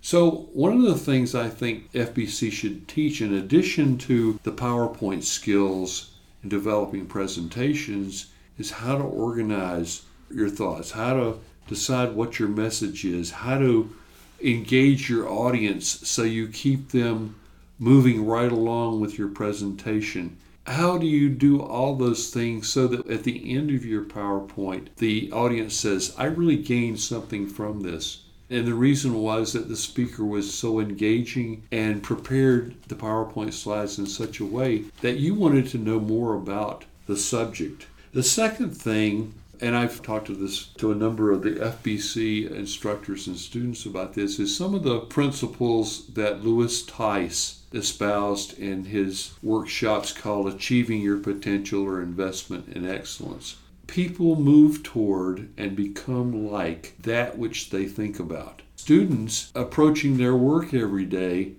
So, 0.01 0.49
one 0.53 0.73
of 0.73 0.81
the 0.81 0.97
things 0.97 1.35
I 1.35 1.49
think 1.49 1.91
FBC 1.93 2.51
should 2.51 2.87
teach, 2.87 3.21
in 3.21 3.33
addition 3.33 3.99
to 3.99 4.39
the 4.41 4.51
PowerPoint 4.51 5.23
skills 5.23 6.11
in 6.41 6.49
developing 6.49 7.05
presentations, 7.05 8.25
is 8.57 8.71
how 8.71 8.97
to 8.97 9.03
organize 9.03 10.01
your 10.29 10.49
thoughts, 10.49 10.91
how 10.91 11.13
to 11.13 11.39
decide 11.67 12.15
what 12.15 12.39
your 12.39 12.49
message 12.49 13.05
is, 13.05 13.29
how 13.31 13.59
to 13.59 13.95
engage 14.43 15.09
your 15.09 15.29
audience 15.29 16.07
so 16.07 16.23
you 16.23 16.47
keep 16.47 16.89
them 16.89 17.35
moving 17.79 18.25
right 18.25 18.51
along 18.51 18.99
with 18.99 19.17
your 19.17 19.29
presentation. 19.29 20.37
How 20.65 20.97
do 20.97 21.05
you 21.05 21.29
do 21.29 21.61
all 21.61 21.95
those 21.95 22.29
things 22.29 22.69
so 22.69 22.87
that 22.87 23.07
at 23.09 23.23
the 23.23 23.55
end 23.55 23.71
of 23.71 23.85
your 23.85 24.03
PowerPoint, 24.03 24.87
the 24.97 25.31
audience 25.31 25.73
says, 25.73 26.13
I 26.17 26.25
really 26.25 26.55
gained 26.55 26.99
something 26.99 27.47
from 27.47 27.81
this? 27.81 28.21
And 28.49 28.67
the 28.67 28.73
reason 28.73 29.15
was 29.15 29.53
that 29.53 29.67
the 29.67 29.75
speaker 29.75 30.23
was 30.23 30.53
so 30.53 30.79
engaging 30.79 31.63
and 31.71 32.03
prepared 32.03 32.75
the 32.87 32.95
PowerPoint 32.95 33.53
slides 33.53 33.97
in 33.97 34.05
such 34.05 34.39
a 34.39 34.45
way 34.45 34.85
that 35.01 35.17
you 35.17 35.33
wanted 35.33 35.67
to 35.69 35.77
know 35.77 35.99
more 35.99 36.35
about 36.35 36.85
the 37.07 37.17
subject. 37.17 37.87
The 38.13 38.23
second 38.23 38.77
thing 38.77 39.33
and 39.61 39.75
I've 39.75 40.01
talked 40.01 40.27
to 40.27 40.35
this 40.35 40.67
to 40.77 40.91
a 40.91 40.95
number 40.95 41.31
of 41.31 41.43
the 41.43 41.51
FBC 41.51 42.49
instructors 42.51 43.27
and 43.27 43.37
students 43.37 43.85
about 43.85 44.13
this, 44.13 44.39
is 44.39 44.55
some 44.55 44.73
of 44.73 44.83
the 44.83 44.99
principles 44.99 46.07
that 46.07 46.43
Lewis 46.43 46.83
Tice 46.83 47.61
espoused 47.71 48.57
in 48.57 48.85
his 48.85 49.33
workshops 49.41 50.11
called 50.11 50.47
Achieving 50.47 51.01
Your 51.01 51.17
Potential 51.17 51.83
or 51.83 52.01
Investment 52.01 52.67
in 52.69 52.87
Excellence. 52.87 53.57
People 53.87 54.35
move 54.35 54.83
toward 54.83 55.49
and 55.57 55.75
become 55.75 56.49
like 56.49 56.95
that 56.99 57.37
which 57.37 57.69
they 57.69 57.85
think 57.85 58.19
about. 58.19 58.61
Students 58.75 59.51
approaching 59.55 60.17
their 60.17 60.35
work 60.35 60.73
every 60.73 61.05
day 61.05 61.53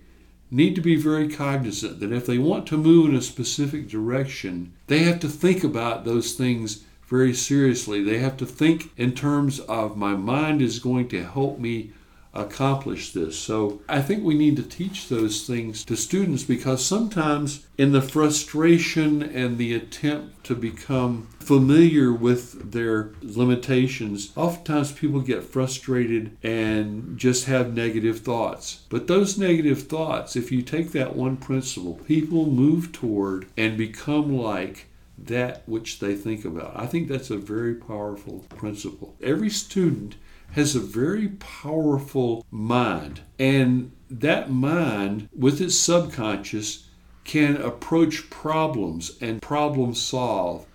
need 0.51 0.75
to 0.75 0.81
be 0.81 0.97
very 0.97 1.29
cognizant 1.29 2.01
that 2.01 2.13
if 2.13 2.27
they 2.27 2.39
want 2.39 2.67
to 2.67 2.77
move 2.77 3.11
in 3.11 3.17
a 3.17 3.23
specific 3.23 3.89
direction, 3.89 4.73
they 4.87 5.01
have 5.01 5.19
to 5.21 5.29
think 5.29 5.65
about 5.65 6.05
those 6.05 6.33
things 6.35 6.85
very 7.09 7.35
seriously. 7.35 8.03
They 8.03 8.19
have 8.19 8.37
to 8.39 8.47
think 8.47 8.91
in 8.97 9.15
terms 9.15 9.61
of 9.61 9.97
my 9.97 10.15
mind 10.15 10.63
is 10.63 10.79
going 10.79 11.09
to 11.09 11.25
help 11.25 11.59
me 11.59 11.93
accomplish 12.35 13.13
this. 13.13 13.39
So 13.39 13.81
I 13.89 14.03
think 14.03 14.25
we 14.25 14.35
need 14.35 14.57
to 14.57 14.63
teach 14.63 15.09
those 15.09 15.47
things 15.47 15.85
to 15.85 15.97
students 15.97 16.43
because 16.43 16.85
sometimes 16.85 17.67
in 17.79 17.93
the 17.93 18.03
frustration 18.03 19.23
and 19.23 19.57
the 19.57 19.75
attempt 19.75 20.45
to 20.45 20.55
become 20.55 21.29
familiar 21.39 22.13
with 22.13 22.73
their 22.73 23.13
limitations, 23.23 24.33
oftentimes 24.37 24.93
people 24.93 25.21
get 25.21 25.45
frustrated 25.45 26.37
and 26.43 27.17
just 27.17 27.47
have 27.47 27.75
negative 27.75 28.21
thoughts. 28.21 28.83
But 28.89 29.07
those 29.07 29.39
negative 29.39 29.85
thoughts, 29.85 30.37
if 30.37 30.51
you 30.51 30.63
take 30.63 30.93
that 30.93 31.17
one 31.17 31.37
principle, 31.37 31.95
people 32.07 32.47
move 32.47 32.93
toward 32.93 33.47
and 33.57 33.79
become 33.79 34.37
like 34.37 34.87
that 35.27 35.63
which 35.67 35.99
they 35.99 36.15
think 36.15 36.45
about. 36.45 36.73
I 36.77 36.87
think 36.87 37.09
that's 37.09 37.31
a 37.31 37.37
very 37.37 37.75
powerful 37.75 38.45
principle. 38.51 39.17
Every 39.23 39.51
student 39.51 40.17
has 40.53 40.77
a 40.77 40.81
very 40.81 41.29
powerful 41.29 42.47
mind, 42.51 43.21
and 43.39 43.91
that 44.09 44.51
mind, 44.51 45.29
with 45.37 45.61
its 45.61 45.77
subconscious, 45.77 46.89
can 47.25 47.57
approach 47.57 48.31
problems 48.31 49.19
and 49.21 49.43
problem 49.43 49.95
solve 49.95 50.67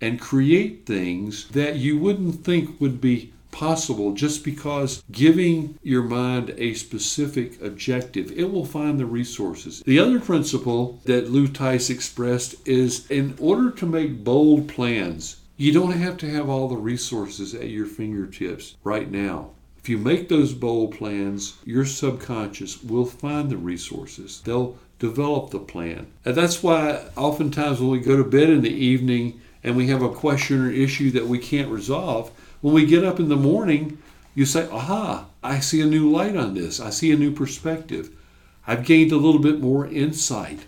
and 0.00 0.20
create 0.20 0.86
things 0.86 1.48
that 1.48 1.76
you 1.76 1.98
wouldn't 1.98 2.44
think 2.44 2.80
would 2.80 3.00
be 3.00 3.33
possible 3.54 4.12
just 4.12 4.44
because 4.44 5.02
giving 5.12 5.78
your 5.82 6.02
mind 6.02 6.52
a 6.58 6.74
specific 6.74 7.62
objective, 7.62 8.32
it 8.32 8.50
will 8.50 8.64
find 8.66 8.98
the 8.98 9.06
resources. 9.06 9.82
The 9.86 10.00
other 10.00 10.18
principle 10.18 11.00
that 11.04 11.30
Lou 11.30 11.46
Tice 11.46 11.88
expressed 11.88 12.56
is 12.66 13.08
in 13.10 13.36
order 13.38 13.70
to 13.70 13.86
make 13.86 14.24
bold 14.24 14.68
plans, 14.68 15.36
you 15.56 15.72
don't 15.72 15.92
have 15.92 16.16
to 16.18 16.30
have 16.30 16.48
all 16.48 16.66
the 16.68 16.76
resources 16.76 17.54
at 17.54 17.70
your 17.70 17.86
fingertips 17.86 18.76
right 18.82 19.08
now. 19.08 19.50
If 19.78 19.88
you 19.88 19.98
make 19.98 20.28
those 20.28 20.52
bold 20.52 20.96
plans, 20.96 21.58
your 21.64 21.84
subconscious 21.84 22.82
will 22.82 23.06
find 23.06 23.50
the 23.50 23.56
resources. 23.56 24.42
They'll 24.44 24.76
develop 24.98 25.50
the 25.50 25.60
plan. 25.60 26.06
And 26.24 26.34
that's 26.34 26.62
why 26.62 27.04
oftentimes 27.16 27.80
when 27.80 27.90
we 27.90 28.00
go 28.00 28.16
to 28.16 28.24
bed 28.24 28.50
in 28.50 28.62
the 28.62 28.74
evening 28.74 29.40
and 29.62 29.76
we 29.76 29.86
have 29.88 30.02
a 30.02 30.08
question 30.08 30.66
or 30.66 30.70
issue 30.70 31.10
that 31.12 31.26
we 31.26 31.38
can't 31.38 31.70
resolve, 31.70 32.30
when 32.64 32.72
we 32.72 32.86
get 32.86 33.04
up 33.04 33.20
in 33.20 33.28
the 33.28 33.36
morning, 33.36 33.98
you 34.34 34.46
say, 34.46 34.66
aha, 34.70 35.26
I 35.42 35.60
see 35.60 35.82
a 35.82 35.86
new 35.86 36.10
light 36.10 36.34
on 36.34 36.54
this. 36.54 36.80
I 36.80 36.88
see 36.88 37.12
a 37.12 37.16
new 37.16 37.30
perspective. 37.30 38.08
I've 38.66 38.86
gained 38.86 39.12
a 39.12 39.18
little 39.18 39.38
bit 39.38 39.60
more 39.60 39.86
insight. 39.86 40.60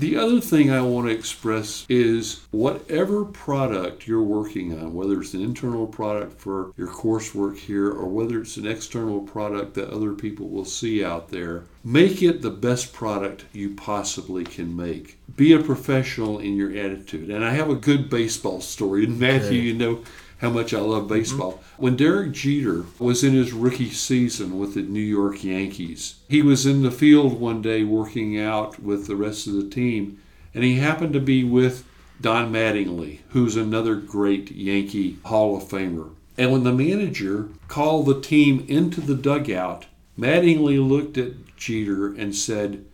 The 0.00 0.16
other 0.16 0.40
thing 0.40 0.68
I 0.68 0.80
want 0.82 1.06
to 1.06 1.14
express 1.14 1.86
is 1.88 2.40
whatever 2.50 3.24
product 3.24 4.08
you're 4.08 4.20
working 4.20 4.76
on, 4.76 4.94
whether 4.94 5.20
it's 5.20 5.34
an 5.34 5.40
internal 5.40 5.86
product 5.86 6.40
for 6.40 6.72
your 6.76 6.88
coursework 6.88 7.56
here 7.56 7.88
or 7.88 8.06
whether 8.06 8.40
it's 8.40 8.56
an 8.56 8.66
external 8.66 9.20
product 9.20 9.74
that 9.74 9.90
other 9.90 10.14
people 10.14 10.48
will 10.48 10.64
see 10.64 11.04
out 11.04 11.28
there, 11.28 11.62
make 11.84 12.20
it 12.20 12.42
the 12.42 12.50
best 12.50 12.92
product 12.92 13.44
you 13.52 13.76
possibly 13.76 14.42
can 14.42 14.74
make. 14.76 15.18
Be 15.36 15.52
a 15.52 15.60
professional 15.60 16.40
in 16.40 16.56
your 16.56 16.70
attitude. 16.70 17.30
And 17.30 17.44
I 17.44 17.52
have 17.52 17.70
a 17.70 17.76
good 17.76 18.10
baseball 18.10 18.60
story. 18.60 19.04
And 19.04 19.20
Matthew, 19.20 19.60
okay. 19.60 19.66
you 19.66 19.74
know, 19.74 20.02
how 20.38 20.50
much 20.50 20.72
I 20.72 20.80
love 20.80 21.08
baseball. 21.08 21.52
Mm-hmm. 21.52 21.82
When 21.82 21.96
Derek 21.96 22.32
Jeter 22.32 22.84
was 22.98 23.22
in 23.22 23.34
his 23.34 23.52
rookie 23.52 23.90
season 23.90 24.58
with 24.58 24.74
the 24.74 24.82
New 24.82 25.00
York 25.00 25.44
Yankees, 25.44 26.16
he 26.28 26.42
was 26.42 26.66
in 26.66 26.82
the 26.82 26.90
field 26.90 27.40
one 27.40 27.62
day 27.62 27.84
working 27.84 28.38
out 28.38 28.80
with 28.80 29.06
the 29.06 29.16
rest 29.16 29.46
of 29.46 29.54
the 29.54 29.68
team, 29.68 30.20
and 30.54 30.64
he 30.64 30.76
happened 30.76 31.12
to 31.12 31.20
be 31.20 31.44
with 31.44 31.84
Don 32.20 32.52
Mattingly, 32.52 33.20
who's 33.30 33.56
another 33.56 33.94
great 33.96 34.50
Yankee 34.50 35.18
Hall 35.24 35.56
of 35.56 35.64
Famer. 35.64 36.10
And 36.36 36.52
when 36.52 36.64
the 36.64 36.72
manager 36.72 37.48
called 37.66 38.06
the 38.06 38.20
team 38.20 38.64
into 38.68 39.00
the 39.00 39.14
dugout, 39.14 39.86
Mattingly 40.18 40.78
looked 40.78 41.18
at 41.18 41.56
Jeter 41.56 42.14
and 42.14 42.34
said, 42.34 42.84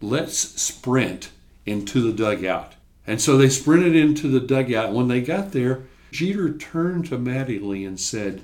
Let's 0.00 0.38
sprint 0.38 1.30
into 1.64 2.00
the 2.00 2.12
dugout. 2.12 2.74
And 3.06 3.20
so 3.20 3.36
they 3.36 3.48
sprinted 3.48 3.94
into 3.96 4.28
the 4.28 4.40
dugout. 4.40 4.92
When 4.92 5.08
they 5.08 5.20
got 5.20 5.52
there, 5.52 5.82
Jeter 6.12 6.52
turned 6.52 7.06
to 7.06 7.16
Mattingly 7.16 7.86
and 7.86 7.98
said, 7.98 8.42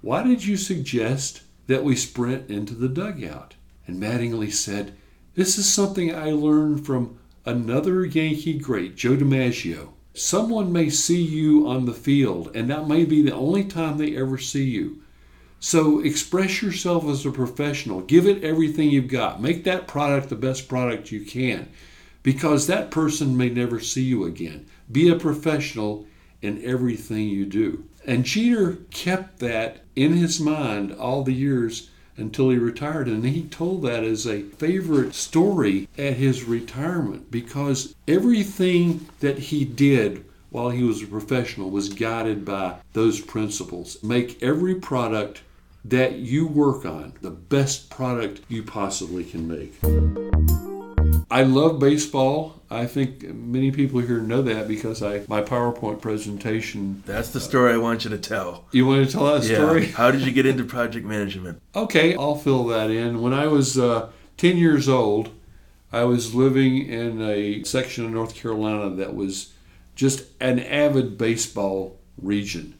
Why 0.00 0.22
did 0.22 0.46
you 0.46 0.56
suggest 0.56 1.42
that 1.66 1.84
we 1.84 1.94
sprint 1.94 2.50
into 2.50 2.74
the 2.74 2.88
dugout? 2.88 3.56
And 3.86 4.02
Mattingly 4.02 4.50
said, 4.50 4.96
This 5.34 5.58
is 5.58 5.68
something 5.68 6.14
I 6.14 6.32
learned 6.32 6.86
from 6.86 7.18
another 7.44 8.06
Yankee 8.06 8.58
great, 8.58 8.96
Joe 8.96 9.16
DiMaggio. 9.16 9.90
Someone 10.14 10.72
may 10.72 10.88
see 10.88 11.20
you 11.22 11.68
on 11.68 11.84
the 11.84 11.92
field, 11.92 12.50
and 12.54 12.70
that 12.70 12.88
may 12.88 13.04
be 13.04 13.20
the 13.20 13.34
only 13.34 13.64
time 13.64 13.98
they 13.98 14.16
ever 14.16 14.38
see 14.38 14.64
you. 14.64 15.02
So 15.60 16.00
express 16.00 16.62
yourself 16.62 17.04
as 17.04 17.26
a 17.26 17.30
professional. 17.30 18.00
Give 18.00 18.26
it 18.26 18.42
everything 18.42 18.88
you've 18.88 19.08
got. 19.08 19.42
Make 19.42 19.64
that 19.64 19.86
product 19.86 20.30
the 20.30 20.36
best 20.36 20.68
product 20.68 21.12
you 21.12 21.20
can 21.20 21.68
because 22.22 22.66
that 22.66 22.90
person 22.90 23.36
may 23.36 23.50
never 23.50 23.78
see 23.78 24.02
you 24.02 24.24
again. 24.24 24.66
Be 24.90 25.10
a 25.10 25.16
professional 25.16 26.06
in 26.42 26.64
everything 26.64 27.28
you 27.28 27.44
do. 27.44 27.84
And 28.06 28.24
Jeter 28.24 28.78
kept 28.90 29.40
that 29.40 29.84
in 29.94 30.14
his 30.14 30.40
mind 30.40 30.92
all 30.92 31.22
the 31.22 31.32
years 31.32 31.90
until 32.16 32.50
he 32.50 32.58
retired. 32.58 33.08
And 33.08 33.24
he 33.24 33.44
told 33.44 33.82
that 33.82 34.04
as 34.04 34.26
a 34.26 34.42
favorite 34.42 35.14
story 35.14 35.88
at 35.98 36.14
his 36.14 36.44
retirement 36.44 37.30
because 37.30 37.94
everything 38.06 39.06
that 39.20 39.38
he 39.38 39.64
did 39.64 40.24
while 40.50 40.70
he 40.70 40.82
was 40.82 41.02
a 41.02 41.06
professional 41.06 41.70
was 41.70 41.88
guided 41.88 42.44
by 42.44 42.76
those 42.92 43.20
principles. 43.20 44.02
Make 44.02 44.42
every 44.42 44.74
product 44.74 45.42
that 45.84 46.16
you 46.16 46.46
work 46.46 46.84
on, 46.84 47.14
the 47.22 47.30
best 47.30 47.88
product 47.88 48.40
you 48.48 48.62
possibly 48.62 49.24
can 49.24 49.48
make. 49.48 50.69
I 51.30 51.42
love 51.44 51.78
baseball. 51.78 52.60
I 52.70 52.86
think 52.86 53.22
many 53.22 53.70
people 53.70 54.00
here 54.00 54.20
know 54.20 54.42
that 54.42 54.66
because 54.68 55.02
I 55.02 55.22
my 55.28 55.42
PowerPoint 55.42 56.00
presentation. 56.00 57.02
That's 57.06 57.30
the 57.30 57.40
story 57.40 57.72
I 57.72 57.76
want 57.76 58.04
you 58.04 58.10
to 58.10 58.18
tell. 58.18 58.64
You 58.72 58.86
want 58.86 59.06
to 59.06 59.12
tell 59.12 59.26
that 59.32 59.44
Yeah. 59.48 59.56
story? 59.56 59.86
How 59.86 60.10
did 60.10 60.22
you 60.22 60.32
get 60.32 60.46
into 60.46 60.64
project 60.64 61.06
management? 61.06 61.60
Okay, 61.74 62.14
I'll 62.16 62.36
fill 62.36 62.64
that 62.66 62.90
in. 62.90 63.20
When 63.22 63.32
I 63.32 63.46
was 63.46 63.78
uh, 63.78 64.08
10 64.38 64.56
years 64.56 64.88
old, 64.88 65.30
I 65.92 66.04
was 66.04 66.34
living 66.34 66.86
in 66.86 67.20
a 67.20 67.62
section 67.64 68.04
of 68.04 68.10
North 68.12 68.34
Carolina 68.34 68.90
that 68.96 69.14
was 69.14 69.52
just 69.96 70.24
an 70.40 70.58
avid 70.60 71.18
baseball 71.18 71.98
region. 72.20 72.74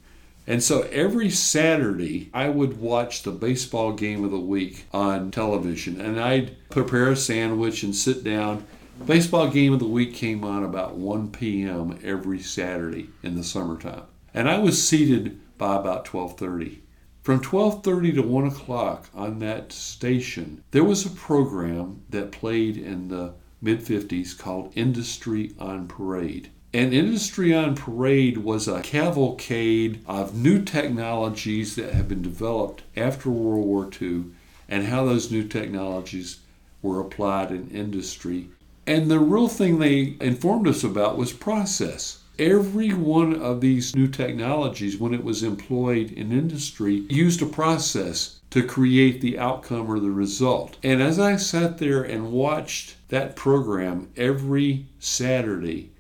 And 0.47 0.63
so 0.63 0.83
every 0.91 1.31
Saturday, 1.31 2.31
I 2.35 2.49
would 2.49 2.81
watch 2.81 3.23
the 3.23 3.31
baseball 3.31 3.93
game 3.93 4.25
of 4.25 4.31
the 4.31 4.41
week 4.41 4.87
on 4.93 5.31
television. 5.31 6.01
And 6.01 6.19
I'd 6.19 6.57
prepare 6.71 7.11
a 7.11 7.17
sandwich 7.17 7.83
and 7.83 7.95
sit 7.95 8.25
down. 8.25 8.65
Baseball 9.07 9.49
game 9.49 9.73
of 9.73 9.79
the 9.79 9.87
week 9.87 10.15
came 10.15 10.45
on 10.45 10.65
about 10.65 10.97
1 10.97 11.31
p.m. 11.31 11.99
every 12.03 12.41
Saturday 12.41 13.09
in 13.23 13.37
the 13.37 13.45
summertime. 13.45 14.03
And 14.35 14.49
I 14.49 14.59
was 14.59 14.87
seated 14.87 15.41
by 15.57 15.77
about 15.77 16.13
1230. 16.13 16.83
From 17.23 17.41
12:30 17.41 18.15
to 18.15 18.23
1 18.23 18.47
o'clock 18.47 19.11
on 19.15 19.41
that 19.41 19.73
station, 19.73 20.63
there 20.71 20.85
was 20.85 21.05
a 21.05 21.11
program 21.11 22.01
that 22.09 22.33
played 22.33 22.79
in 22.79 23.09
the 23.09 23.35
mid 23.61 23.81
50s 23.81 24.37
called 24.37 24.73
Industry 24.75 25.53
on 25.59 25.87
Parade. 25.87 26.49
And 26.73 26.95
Industry 26.95 27.53
on 27.53 27.75
Parade 27.75 28.39
was 28.39 28.69
a 28.69 28.81
cavalcade 28.81 30.05
of 30.07 30.37
new 30.37 30.63
technologies 30.63 31.75
that 31.75 31.95
have 31.95 32.07
been 32.07 32.23
developed 32.23 32.85
after 32.97 33.29
World 33.29 33.67
War 33.67 33.91
II 34.01 34.27
and 34.69 34.87
how 34.87 35.05
those 35.05 35.33
new 35.33 35.43
technologies 35.43 36.39
were 36.81 37.01
applied 37.01 37.51
in 37.51 37.71
industry. 37.71 38.51
And 38.87 39.11
the 39.11 39.19
real 39.19 39.49
thing 39.49 39.81
they 39.81 40.17
informed 40.21 40.69
us 40.69 40.85
about 40.85 41.19
was 41.19 41.33
process. 41.33 42.21
Every 42.39 42.95
one 42.95 43.35
of 43.35 43.61
these 43.61 43.97
new 43.97 44.07
technologies, 44.07 44.97
when 44.97 45.13
it 45.13 45.25
was 45.25 45.43
employed 45.43 46.13
in 46.13 46.31
industry, 46.31 47.05
used 47.11 47.43
a 47.43 47.47
process 47.47 48.39
to 48.51 48.63
create 48.63 49.21
the 49.21 49.41
outcome 49.41 49.91
or 49.91 49.99
the 49.99 50.13
result. 50.13 50.77
And 50.85 51.03
as 51.03 51.19
I 51.19 51.35
sat 51.35 51.79
there 51.79 52.05
and 52.05 52.31
watched 52.31 52.95
that 53.09 53.35
program 53.35 54.09
every 54.17 54.87
Saturday, 55.01 55.91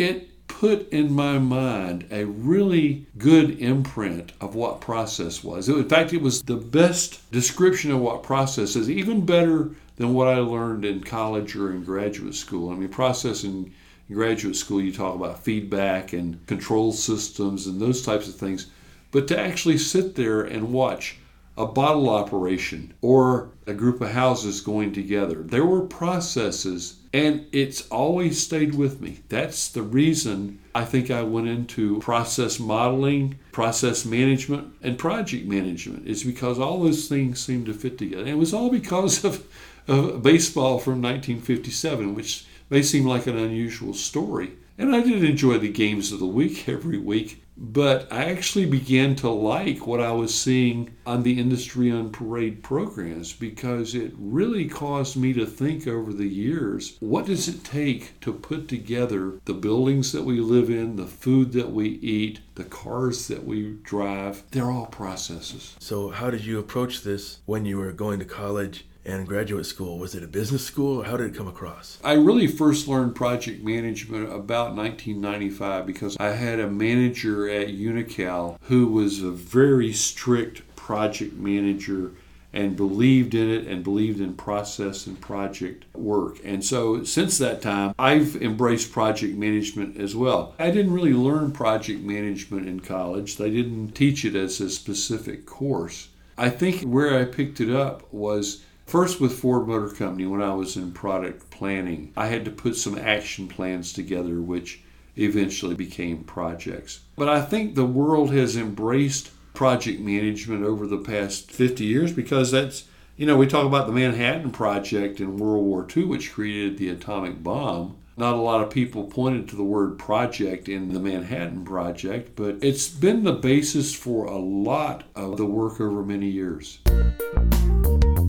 it 0.00 0.48
put 0.48 0.88
in 0.90 1.12
my 1.12 1.38
mind 1.38 2.06
a 2.10 2.24
really 2.24 3.06
good 3.18 3.60
imprint 3.60 4.32
of 4.40 4.54
what 4.54 4.80
process 4.80 5.44
was. 5.44 5.68
In 5.68 5.88
fact, 5.88 6.12
it 6.12 6.20
was 6.20 6.42
the 6.42 6.56
best 6.56 7.30
description 7.30 7.92
of 7.92 8.00
what 8.00 8.22
process 8.22 8.76
is, 8.76 8.90
even 8.90 9.24
better 9.24 9.70
than 9.96 10.14
what 10.14 10.28
I 10.28 10.38
learned 10.38 10.84
in 10.84 11.04
college 11.04 11.54
or 11.54 11.70
in 11.72 11.84
graduate 11.84 12.34
school. 12.34 12.70
I 12.70 12.74
mean, 12.74 12.88
process 12.88 13.44
in 13.44 13.72
graduate 14.12 14.56
school, 14.56 14.80
you 14.80 14.92
talk 14.92 15.14
about 15.14 15.44
feedback 15.44 16.12
and 16.12 16.44
control 16.46 16.92
systems 16.92 17.66
and 17.66 17.80
those 17.80 18.02
types 18.02 18.26
of 18.26 18.34
things. 18.34 18.66
But 19.12 19.28
to 19.28 19.38
actually 19.38 19.78
sit 19.78 20.14
there 20.14 20.42
and 20.42 20.72
watch 20.72 21.18
a 21.56 21.66
bottle 21.66 22.08
operation 22.08 22.94
or 23.02 23.50
a 23.66 23.74
group 23.74 24.00
of 24.00 24.10
houses 24.10 24.60
going 24.60 24.92
together, 24.92 25.42
there 25.42 25.66
were 25.66 25.82
processes, 25.82 26.99
and 27.12 27.46
it's 27.50 27.88
always 27.88 28.40
stayed 28.40 28.74
with 28.74 29.00
me. 29.00 29.20
That's 29.28 29.68
the 29.68 29.82
reason 29.82 30.60
I 30.74 30.84
think 30.84 31.10
I 31.10 31.22
went 31.22 31.48
into 31.48 31.98
process 32.00 32.60
modeling, 32.60 33.38
process 33.50 34.04
management, 34.04 34.74
and 34.80 34.96
project 34.96 35.46
management, 35.46 36.06
is 36.06 36.22
because 36.22 36.58
all 36.58 36.82
those 36.82 37.08
things 37.08 37.40
seem 37.40 37.64
to 37.64 37.74
fit 37.74 37.98
together. 37.98 38.22
And 38.22 38.30
it 38.30 38.38
was 38.38 38.54
all 38.54 38.70
because 38.70 39.24
of, 39.24 39.44
of 39.88 40.22
baseball 40.22 40.78
from 40.78 41.02
1957, 41.02 42.14
which 42.14 42.44
may 42.68 42.82
seem 42.82 43.04
like 43.04 43.26
an 43.26 43.36
unusual 43.36 43.92
story. 43.92 44.52
And 44.78 44.94
I 44.94 45.02
did 45.02 45.24
enjoy 45.24 45.58
the 45.58 45.68
games 45.68 46.12
of 46.12 46.20
the 46.20 46.26
week 46.26 46.68
every 46.68 46.98
week, 46.98 47.42
but 47.60 48.10
I 48.10 48.24
actually 48.24 48.64
began 48.64 49.14
to 49.16 49.28
like 49.28 49.86
what 49.86 50.00
I 50.00 50.12
was 50.12 50.34
seeing 50.34 50.96
on 51.04 51.22
the 51.22 51.38
Industry 51.38 51.90
on 51.90 52.10
Parade 52.10 52.62
programs 52.62 53.34
because 53.34 53.94
it 53.94 54.12
really 54.16 54.66
caused 54.66 55.16
me 55.16 55.34
to 55.34 55.44
think 55.44 55.86
over 55.86 56.12
the 56.12 56.28
years 56.28 56.96
what 57.00 57.26
does 57.26 57.48
it 57.48 57.62
take 57.62 58.18
to 58.20 58.32
put 58.32 58.66
together 58.66 59.38
the 59.44 59.52
buildings 59.52 60.12
that 60.12 60.24
we 60.24 60.40
live 60.40 60.70
in, 60.70 60.96
the 60.96 61.06
food 61.06 61.52
that 61.52 61.70
we 61.70 61.88
eat, 61.88 62.40
the 62.54 62.64
cars 62.64 63.28
that 63.28 63.44
we 63.44 63.78
drive? 63.82 64.42
They're 64.50 64.70
all 64.70 64.86
processes. 64.86 65.76
So, 65.78 66.08
how 66.08 66.30
did 66.30 66.44
you 66.44 66.58
approach 66.58 67.02
this 67.02 67.40
when 67.44 67.66
you 67.66 67.78
were 67.78 67.92
going 67.92 68.18
to 68.20 68.24
college 68.24 68.86
and 69.04 69.26
graduate 69.26 69.66
school? 69.66 69.98
Was 69.98 70.14
it 70.14 70.22
a 70.22 70.28
business 70.28 70.64
school 70.64 71.00
or 71.00 71.04
how 71.04 71.16
did 71.16 71.30
it 71.30 71.36
come 71.36 71.48
across? 71.48 71.98
I 72.04 72.12
really 72.12 72.46
first 72.46 72.88
learned 72.88 73.14
project 73.14 73.62
management 73.64 74.24
about 74.24 74.74
1995 74.74 75.86
because 75.86 76.16
I 76.18 76.30
had 76.30 76.60
a 76.60 76.70
manager 76.70 77.48
at 77.48 77.68
Unocal 77.68 78.58
who 78.62 78.86
was 78.88 79.22
a 79.22 79.30
very 79.30 79.92
strict 79.92 80.62
project 80.76 81.34
manager 81.34 82.12
and 82.52 82.76
believed 82.76 83.34
in 83.34 83.48
it 83.48 83.66
and 83.66 83.84
believed 83.84 84.20
in 84.20 84.34
process 84.34 85.06
and 85.06 85.20
project 85.20 85.84
work. 85.94 86.38
And 86.44 86.64
so 86.64 87.04
since 87.04 87.38
that 87.38 87.62
time, 87.62 87.94
I've 87.98 88.36
embraced 88.42 88.92
project 88.92 89.36
management 89.36 89.96
as 90.00 90.16
well. 90.16 90.54
I 90.58 90.70
didn't 90.70 90.92
really 90.92 91.12
learn 91.12 91.52
project 91.52 92.02
management 92.02 92.66
in 92.66 92.80
college, 92.80 93.36
they 93.36 93.50
didn't 93.50 93.92
teach 93.92 94.24
it 94.24 94.34
as 94.34 94.60
a 94.60 94.68
specific 94.68 95.46
course. 95.46 96.08
I 96.36 96.48
think 96.48 96.82
where 96.82 97.18
I 97.18 97.24
picked 97.24 97.60
it 97.60 97.70
up 97.70 98.12
was 98.12 98.62
First, 98.90 99.20
with 99.20 99.38
Ford 99.38 99.68
Motor 99.68 99.90
Company, 99.90 100.26
when 100.26 100.42
I 100.42 100.52
was 100.52 100.76
in 100.76 100.90
product 100.90 101.48
planning, 101.48 102.12
I 102.16 102.26
had 102.26 102.44
to 102.44 102.50
put 102.50 102.74
some 102.74 102.98
action 102.98 103.46
plans 103.46 103.92
together, 103.92 104.40
which 104.40 104.80
eventually 105.16 105.76
became 105.76 106.24
projects. 106.24 106.98
But 107.14 107.28
I 107.28 107.40
think 107.40 107.76
the 107.76 107.84
world 107.84 108.32
has 108.32 108.56
embraced 108.56 109.30
project 109.54 110.00
management 110.00 110.64
over 110.64 110.88
the 110.88 110.98
past 110.98 111.52
50 111.52 111.84
years 111.84 112.12
because 112.12 112.50
that's, 112.50 112.88
you 113.16 113.26
know, 113.26 113.36
we 113.36 113.46
talk 113.46 113.64
about 113.64 113.86
the 113.86 113.92
Manhattan 113.92 114.50
Project 114.50 115.20
in 115.20 115.36
World 115.36 115.64
War 115.64 115.86
II, 115.96 116.06
which 116.06 116.32
created 116.32 116.76
the 116.76 116.88
atomic 116.88 117.44
bomb. 117.44 117.96
Not 118.16 118.34
a 118.34 118.38
lot 118.38 118.60
of 118.60 118.70
people 118.70 119.04
pointed 119.04 119.48
to 119.50 119.56
the 119.56 119.62
word 119.62 120.00
project 120.00 120.68
in 120.68 120.92
the 120.92 120.98
Manhattan 120.98 121.64
Project, 121.64 122.34
but 122.34 122.56
it's 122.60 122.88
been 122.88 123.22
the 123.22 123.34
basis 123.34 123.94
for 123.94 124.24
a 124.24 124.38
lot 124.38 125.04
of 125.14 125.36
the 125.36 125.46
work 125.46 125.80
over 125.80 126.02
many 126.02 126.28
years. 126.28 126.80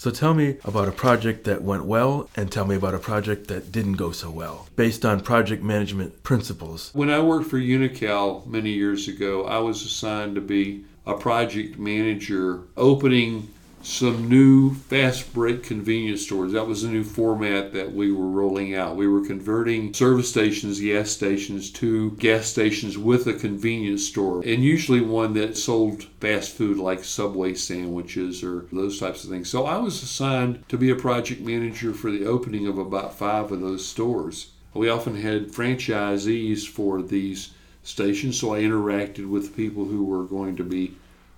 So, 0.01 0.09
tell 0.09 0.33
me 0.33 0.57
about 0.65 0.87
a 0.87 0.91
project 0.91 1.43
that 1.43 1.61
went 1.61 1.85
well 1.85 2.27
and 2.35 2.51
tell 2.51 2.65
me 2.65 2.75
about 2.75 2.95
a 2.95 2.97
project 2.97 3.49
that 3.49 3.71
didn't 3.71 3.97
go 3.97 4.11
so 4.11 4.31
well, 4.31 4.67
based 4.75 5.05
on 5.05 5.19
project 5.19 5.61
management 5.61 6.23
principles. 6.23 6.89
When 6.95 7.11
I 7.11 7.19
worked 7.19 7.51
for 7.51 7.59
Unocal 7.59 8.43
many 8.47 8.71
years 8.71 9.07
ago, 9.07 9.45
I 9.45 9.59
was 9.59 9.85
assigned 9.85 10.33
to 10.33 10.41
be 10.41 10.85
a 11.05 11.13
project 11.13 11.77
manager 11.77 12.61
opening 12.77 13.49
some 13.83 14.29
new 14.29 14.73
fast 14.73 15.33
break 15.33 15.63
convenience 15.63 16.21
stores. 16.21 16.53
That 16.53 16.67
was 16.67 16.83
a 16.83 16.89
new 16.89 17.03
format 17.03 17.73
that 17.73 17.93
we 17.93 18.11
were 18.11 18.27
rolling 18.27 18.75
out. 18.75 18.95
We 18.95 19.07
were 19.07 19.25
converting 19.25 19.93
service 19.93 20.29
stations, 20.29 20.79
gas 20.79 21.09
stations 21.09 21.71
to 21.71 22.11
gas 22.11 22.45
stations 22.45 22.97
with 22.97 23.25
a 23.27 23.33
convenience 23.33 24.07
store, 24.07 24.41
and 24.45 24.63
usually 24.63 25.01
one 25.01 25.33
that 25.33 25.57
sold 25.57 26.03
fast 26.19 26.51
food 26.51 26.77
like 26.77 27.03
Subway 27.03 27.53
sandwiches 27.53 28.43
or 28.43 28.67
those 28.71 28.99
types 28.99 29.23
of 29.23 29.29
things. 29.29 29.49
So 29.49 29.65
I 29.65 29.77
was 29.77 30.03
assigned 30.03 30.67
to 30.69 30.77
be 30.77 30.91
a 30.91 30.95
project 30.95 31.41
manager 31.41 31.93
for 31.93 32.11
the 32.11 32.25
opening 32.25 32.67
of 32.67 32.77
about 32.77 33.17
five 33.17 33.51
of 33.51 33.61
those 33.61 33.85
stores. 33.85 34.51
We 34.73 34.89
often 34.89 35.15
had 35.15 35.51
franchisees 35.51 36.67
for 36.67 37.01
these 37.01 37.51
stations, 37.83 38.39
so 38.39 38.53
I 38.53 38.61
interacted 38.61 39.27
with 39.27 39.55
people 39.55 39.85
who 39.85 40.03
were 40.03 40.23
going 40.23 40.55
to 40.57 40.63
be 40.63 40.95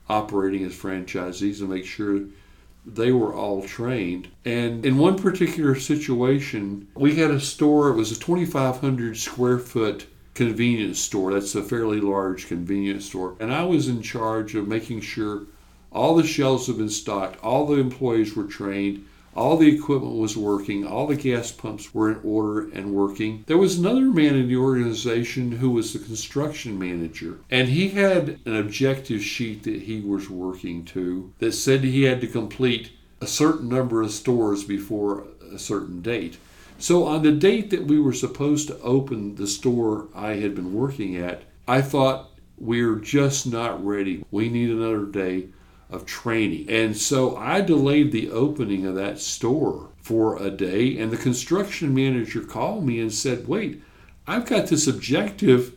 operating 0.10 0.64
as 0.66 0.74
franchisees 0.74 1.60
to 1.60 1.68
make 1.68 1.86
sure 1.86 2.22
they 2.86 3.12
were 3.12 3.34
all 3.34 3.64
trained. 3.64 4.28
And 4.44 4.86
in 4.86 4.98
one 4.98 5.18
particular 5.18 5.76
situation, 5.76 6.88
we 6.96 7.16
had 7.16 7.32
a 7.32 7.40
store, 7.40 7.90
it 7.90 7.96
was 7.96 8.12
a 8.12 8.20
2,500 8.20 9.18
square 9.18 9.60
foot 9.60 10.08
convenience 10.34 11.00
store. 11.00 11.34
That's 11.34 11.56
a 11.56 11.64
fairly 11.64 12.02
large 12.02 12.48
convenience 12.48 13.06
store. 13.06 13.36
And 13.40 13.54
I 13.54 13.64
was 13.64 13.88
in 13.88 14.02
charge 14.02 14.56
of 14.56 14.68
making 14.68 15.02
sure 15.02 15.44
all 15.92 16.16
the 16.16 16.26
shelves 16.26 16.68
have 16.68 16.78
been 16.78 16.90
stocked, 16.90 17.42
all 17.44 17.68
the 17.68 17.80
employees 17.80 18.36
were 18.36 18.46
trained, 18.46 19.06
all 19.36 19.58
the 19.58 19.74
equipment 19.76 20.16
was 20.16 20.38
working, 20.38 20.86
all 20.86 21.08
the 21.08 21.16
gas 21.16 21.52
pumps 21.52 21.94
were 21.94 22.12
in 22.12 22.20
order 22.24 22.70
and 22.70 22.94
working. 22.94 23.44
There 23.48 23.58
was 23.58 23.78
another 23.78 24.06
man 24.06 24.36
in 24.36 24.48
the 24.48 24.58
organization 24.58 25.54
who 25.54 25.72
was 25.72 25.94
the 25.94 26.00
construction 26.00 26.78
manager, 26.78 27.40
and 27.50 27.70
he 27.70 27.90
had 27.90 28.40
an 28.46 28.56
objective 28.56 29.24
sheet 29.24 29.64
that 29.64 29.84
he 29.84 30.02
was 30.02 30.30
working 30.30 30.86
to 30.86 31.34
that 31.40 31.54
said 31.54 31.84
he 31.84 32.04
had 32.04 32.22
to 32.22 32.28
complete 32.28 32.92
a 33.22 33.28
certain 33.28 33.70
number 33.70 34.02
of 34.02 34.12
stores 34.12 34.64
before 34.64 35.26
a 35.52 35.58
certain 35.58 36.02
date. 36.02 36.38
So, 36.78 37.06
on 37.06 37.24
the 37.24 37.32
date 37.32 37.70
that 37.70 37.86
we 37.86 38.00
were 38.00 38.14
supposed 38.14 38.68
to 38.68 38.80
open 38.82 39.36
the 39.36 39.48
store 39.48 40.08
I 40.14 40.34
had 40.34 40.56
been 40.56 40.74
working 40.74 41.16
at, 41.16 41.44
I 41.68 41.82
thought 41.82 42.32
we're 42.58 42.96
just 42.96 43.48
not 43.48 43.84
ready. 43.86 44.26
We 44.32 44.50
need 44.50 44.70
another 44.70 45.06
day 45.06 45.48
of 45.94 46.06
training. 46.06 46.70
And 46.70 46.98
so 46.98 47.38
I 47.38 47.62
delayed 47.62 48.12
the 48.12 48.32
opening 48.32 48.86
of 48.86 48.96
that 48.96 49.20
store 49.20 49.90
for 50.02 50.42
a 50.42 50.50
day, 50.50 50.98
and 50.98 51.12
the 51.12 51.18
construction 51.18 51.94
manager 51.94 52.42
called 52.42 52.86
me 52.86 53.00
and 53.00 53.14
said, 53.14 53.48
Wait, 53.48 53.82
I've 54.28 54.46
got 54.46 54.68
this 54.68 54.88
objective 54.88 55.76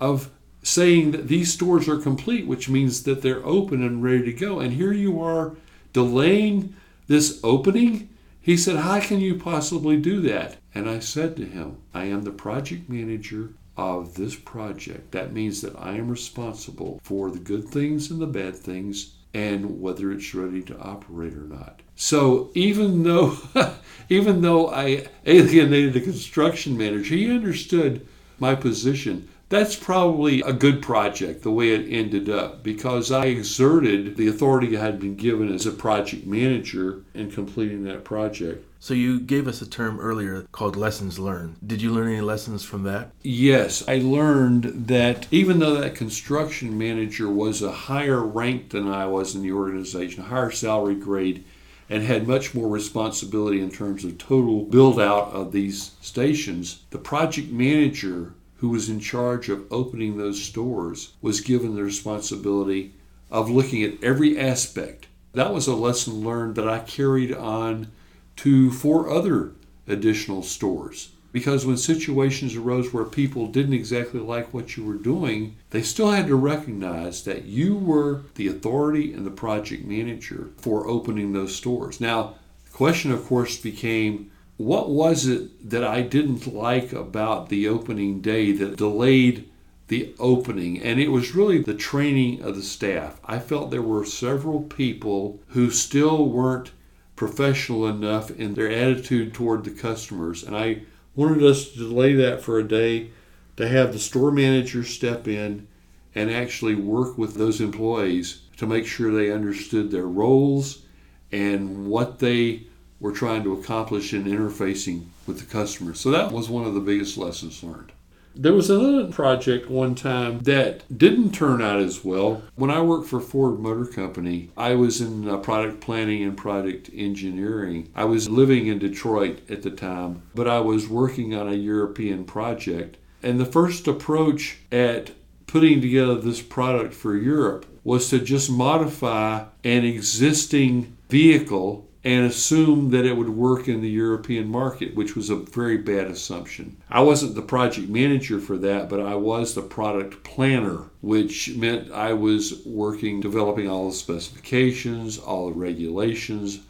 of 0.00 0.30
saying 0.62 1.12
that 1.12 1.28
these 1.28 1.52
stores 1.52 1.88
are 1.88 1.98
complete, 1.98 2.46
which 2.46 2.68
means 2.68 3.04
that 3.04 3.22
they're 3.22 3.44
open 3.46 3.82
and 3.82 4.02
ready 4.02 4.24
to 4.24 4.32
go. 4.32 4.58
And 4.58 4.72
here 4.72 4.92
you 4.92 5.22
are 5.22 5.56
delaying 5.92 6.74
this 7.06 7.40
opening. 7.44 8.08
He 8.40 8.56
said, 8.56 8.76
How 8.76 9.00
can 9.00 9.20
you 9.20 9.36
possibly 9.36 9.96
do 9.96 10.20
that? 10.22 10.56
And 10.74 10.88
I 10.88 10.98
said 10.98 11.36
to 11.36 11.44
him, 11.44 11.78
I 11.94 12.04
am 12.04 12.22
the 12.22 12.30
project 12.30 12.88
manager 12.88 13.50
of 13.76 14.14
this 14.14 14.34
project. 14.34 15.12
That 15.12 15.32
means 15.32 15.60
that 15.62 15.76
I 15.78 15.92
am 15.92 16.08
responsible 16.08 17.00
for 17.04 17.30
the 17.30 17.38
good 17.38 17.68
things 17.68 18.10
and 18.10 18.20
the 18.20 18.26
bad 18.26 18.56
things 18.56 19.14
and 19.34 19.80
whether 19.80 20.10
it's 20.10 20.34
ready 20.34 20.62
to 20.62 20.78
operate 20.78 21.34
or 21.34 21.44
not. 21.44 21.80
So 21.96 22.50
even 22.54 23.02
though 23.02 23.36
even 24.08 24.40
though 24.40 24.68
I 24.68 25.06
alienated 25.26 25.92
the 25.92 26.00
construction 26.00 26.76
manager, 26.76 27.14
he 27.14 27.30
understood 27.30 28.06
my 28.38 28.54
position. 28.54 29.28
That's 29.50 29.76
probably 29.76 30.42
a 30.42 30.52
good 30.52 30.82
project 30.82 31.42
the 31.42 31.50
way 31.50 31.70
it 31.70 31.90
ended 31.90 32.28
up 32.28 32.62
because 32.62 33.10
I 33.10 33.26
exerted 33.26 34.16
the 34.16 34.28
authority 34.28 34.76
I 34.76 34.80
had 34.82 35.00
been 35.00 35.16
given 35.16 35.52
as 35.52 35.64
a 35.64 35.70
project 35.70 36.26
manager 36.26 37.02
in 37.14 37.30
completing 37.30 37.84
that 37.84 38.04
project. 38.04 38.66
So 38.78 38.92
you 38.92 39.18
gave 39.18 39.48
us 39.48 39.62
a 39.62 39.68
term 39.68 39.98
earlier 39.98 40.46
called 40.52 40.76
lessons 40.76 41.18
learned. 41.18 41.56
Did 41.66 41.80
you 41.80 41.90
learn 41.90 42.12
any 42.12 42.20
lessons 42.20 42.62
from 42.62 42.82
that? 42.84 43.10
Yes, 43.22 43.82
I 43.88 43.96
learned 43.96 44.86
that 44.88 45.26
even 45.30 45.58
though 45.58 45.80
that 45.80 45.94
construction 45.94 46.76
manager 46.76 47.28
was 47.28 47.62
a 47.62 47.72
higher 47.72 48.22
rank 48.22 48.70
than 48.70 48.86
I 48.86 49.06
was 49.06 49.34
in 49.34 49.42
the 49.42 49.52
organization, 49.52 50.22
a 50.22 50.26
higher 50.26 50.50
salary 50.50 50.94
grade, 50.94 51.44
and 51.90 52.02
had 52.02 52.28
much 52.28 52.54
more 52.54 52.68
responsibility 52.68 53.60
in 53.60 53.70
terms 53.70 54.04
of 54.04 54.18
total 54.18 54.64
build 54.64 55.00
out 55.00 55.32
of 55.32 55.52
these 55.52 55.92
stations, 56.00 56.84
the 56.90 56.98
project 56.98 57.50
manager 57.50 58.34
who 58.58 58.68
was 58.68 58.88
in 58.88 59.00
charge 59.00 59.48
of 59.48 59.66
opening 59.70 60.16
those 60.16 60.42
stores 60.42 61.12
was 61.22 61.40
given 61.40 61.74
the 61.74 61.82
responsibility 61.82 62.92
of 63.30 63.50
looking 63.50 63.82
at 63.82 64.02
every 64.02 64.38
aspect. 64.38 65.06
That 65.32 65.52
was 65.52 65.66
a 65.66 65.74
lesson 65.74 66.24
learned 66.24 66.56
that 66.56 66.68
I 66.68 66.80
carried 66.80 67.32
on 67.32 67.88
to 68.36 68.70
four 68.70 69.10
other 69.10 69.52
additional 69.86 70.42
stores. 70.42 71.10
Because 71.30 71.66
when 71.66 71.76
situations 71.76 72.56
arose 72.56 72.92
where 72.92 73.04
people 73.04 73.48
didn't 73.48 73.74
exactly 73.74 74.20
like 74.20 74.54
what 74.54 74.76
you 74.76 74.84
were 74.84 74.94
doing, 74.94 75.56
they 75.70 75.82
still 75.82 76.10
had 76.10 76.26
to 76.28 76.34
recognize 76.34 77.22
that 77.24 77.44
you 77.44 77.76
were 77.76 78.22
the 78.34 78.48
authority 78.48 79.12
and 79.12 79.26
the 79.26 79.30
project 79.30 79.84
manager 79.84 80.48
for 80.56 80.88
opening 80.88 81.32
those 81.32 81.54
stores. 81.54 82.00
Now, 82.00 82.34
the 82.64 82.70
question, 82.70 83.12
of 83.12 83.26
course, 83.26 83.58
became 83.58 84.30
what 84.58 84.90
was 84.90 85.26
it 85.26 85.70
that 85.70 85.84
I 85.84 86.02
didn't 86.02 86.52
like 86.52 86.92
about 86.92 87.48
the 87.48 87.68
opening 87.68 88.20
day 88.20 88.50
that 88.52 88.76
delayed 88.76 89.48
the 89.86 90.14
opening? 90.18 90.82
And 90.82 91.00
it 91.00 91.12
was 91.12 91.34
really 91.34 91.62
the 91.62 91.74
training 91.74 92.42
of 92.42 92.56
the 92.56 92.62
staff. 92.62 93.20
I 93.24 93.38
felt 93.38 93.70
there 93.70 93.80
were 93.80 94.04
several 94.04 94.62
people 94.62 95.40
who 95.48 95.70
still 95.70 96.28
weren't 96.28 96.72
professional 97.14 97.86
enough 97.86 98.32
in 98.32 98.54
their 98.54 98.70
attitude 98.70 99.32
toward 99.32 99.62
the 99.64 99.70
customers. 99.70 100.42
And 100.42 100.56
I 100.56 100.82
wanted 101.14 101.42
us 101.44 101.68
to 101.70 101.78
delay 101.78 102.14
that 102.14 102.42
for 102.42 102.58
a 102.58 102.66
day 102.66 103.10
to 103.56 103.68
have 103.68 103.92
the 103.92 103.98
store 104.00 104.32
manager 104.32 104.82
step 104.82 105.28
in 105.28 105.68
and 106.16 106.32
actually 106.32 106.74
work 106.74 107.16
with 107.16 107.34
those 107.34 107.60
employees 107.60 108.42
to 108.56 108.66
make 108.66 108.86
sure 108.86 109.12
they 109.12 109.30
understood 109.30 109.92
their 109.92 110.06
roles 110.06 110.82
and 111.30 111.86
what 111.86 112.18
they 112.18 112.67
were 113.00 113.12
trying 113.12 113.44
to 113.44 113.52
accomplish 113.52 114.12
in 114.12 114.24
interfacing 114.24 115.04
with 115.26 115.38
the 115.38 115.46
customer. 115.46 115.94
So 115.94 116.10
that 116.10 116.32
was 116.32 116.48
one 116.48 116.64
of 116.64 116.74
the 116.74 116.80
biggest 116.80 117.16
lessons 117.16 117.62
learned. 117.62 117.92
There 118.34 118.54
was 118.54 118.70
another 118.70 119.10
project 119.10 119.68
one 119.68 119.96
time 119.96 120.40
that 120.40 120.84
didn't 120.96 121.32
turn 121.32 121.60
out 121.60 121.80
as 121.80 122.04
well. 122.04 122.42
When 122.54 122.70
I 122.70 122.80
worked 122.80 123.08
for 123.08 123.18
Ford 123.18 123.58
Motor 123.58 123.86
Company, 123.86 124.50
I 124.56 124.76
was 124.76 125.00
in 125.00 125.28
uh, 125.28 125.38
product 125.38 125.80
planning 125.80 126.22
and 126.22 126.36
product 126.36 126.88
engineering. 126.94 127.90
I 127.96 128.04
was 128.04 128.28
living 128.28 128.68
in 128.68 128.78
Detroit 128.78 129.40
at 129.50 129.62
the 129.62 129.72
time, 129.72 130.22
but 130.36 130.46
I 130.46 130.60
was 130.60 130.88
working 130.88 131.34
on 131.34 131.48
a 131.48 131.54
European 131.54 132.24
project. 132.24 132.96
And 133.24 133.40
the 133.40 133.44
first 133.44 133.88
approach 133.88 134.58
at 134.70 135.10
putting 135.48 135.80
together 135.80 136.14
this 136.14 136.40
product 136.40 136.94
for 136.94 137.16
Europe 137.16 137.66
was 137.82 138.08
to 138.10 138.20
just 138.20 138.50
modify 138.50 139.46
an 139.64 139.84
existing 139.84 140.96
vehicle 141.08 141.87
and 142.08 142.24
assume 142.24 142.88
that 142.88 143.04
it 143.04 143.14
would 143.14 143.28
work 143.28 143.68
in 143.68 143.82
the 143.82 143.90
European 143.90 144.48
market, 144.48 144.94
which 144.94 145.14
was 145.14 145.28
a 145.28 145.36
very 145.36 145.76
bad 145.76 146.06
assumption. 146.06 146.74
I 146.88 147.02
wasn't 147.02 147.34
the 147.34 147.42
project 147.42 147.90
manager 147.90 148.40
for 148.40 148.56
that, 148.56 148.88
but 148.88 148.98
I 148.98 149.14
was 149.14 149.54
the 149.54 149.60
product 149.60 150.24
planner, 150.24 150.84
which 151.02 151.54
meant 151.54 151.92
I 151.92 152.14
was 152.14 152.64
working, 152.64 153.20
developing 153.20 153.68
all 153.68 153.90
the 153.90 153.94
specifications, 153.94 155.18
all 155.18 155.48
the 155.48 155.58
regulations, 155.58 156.60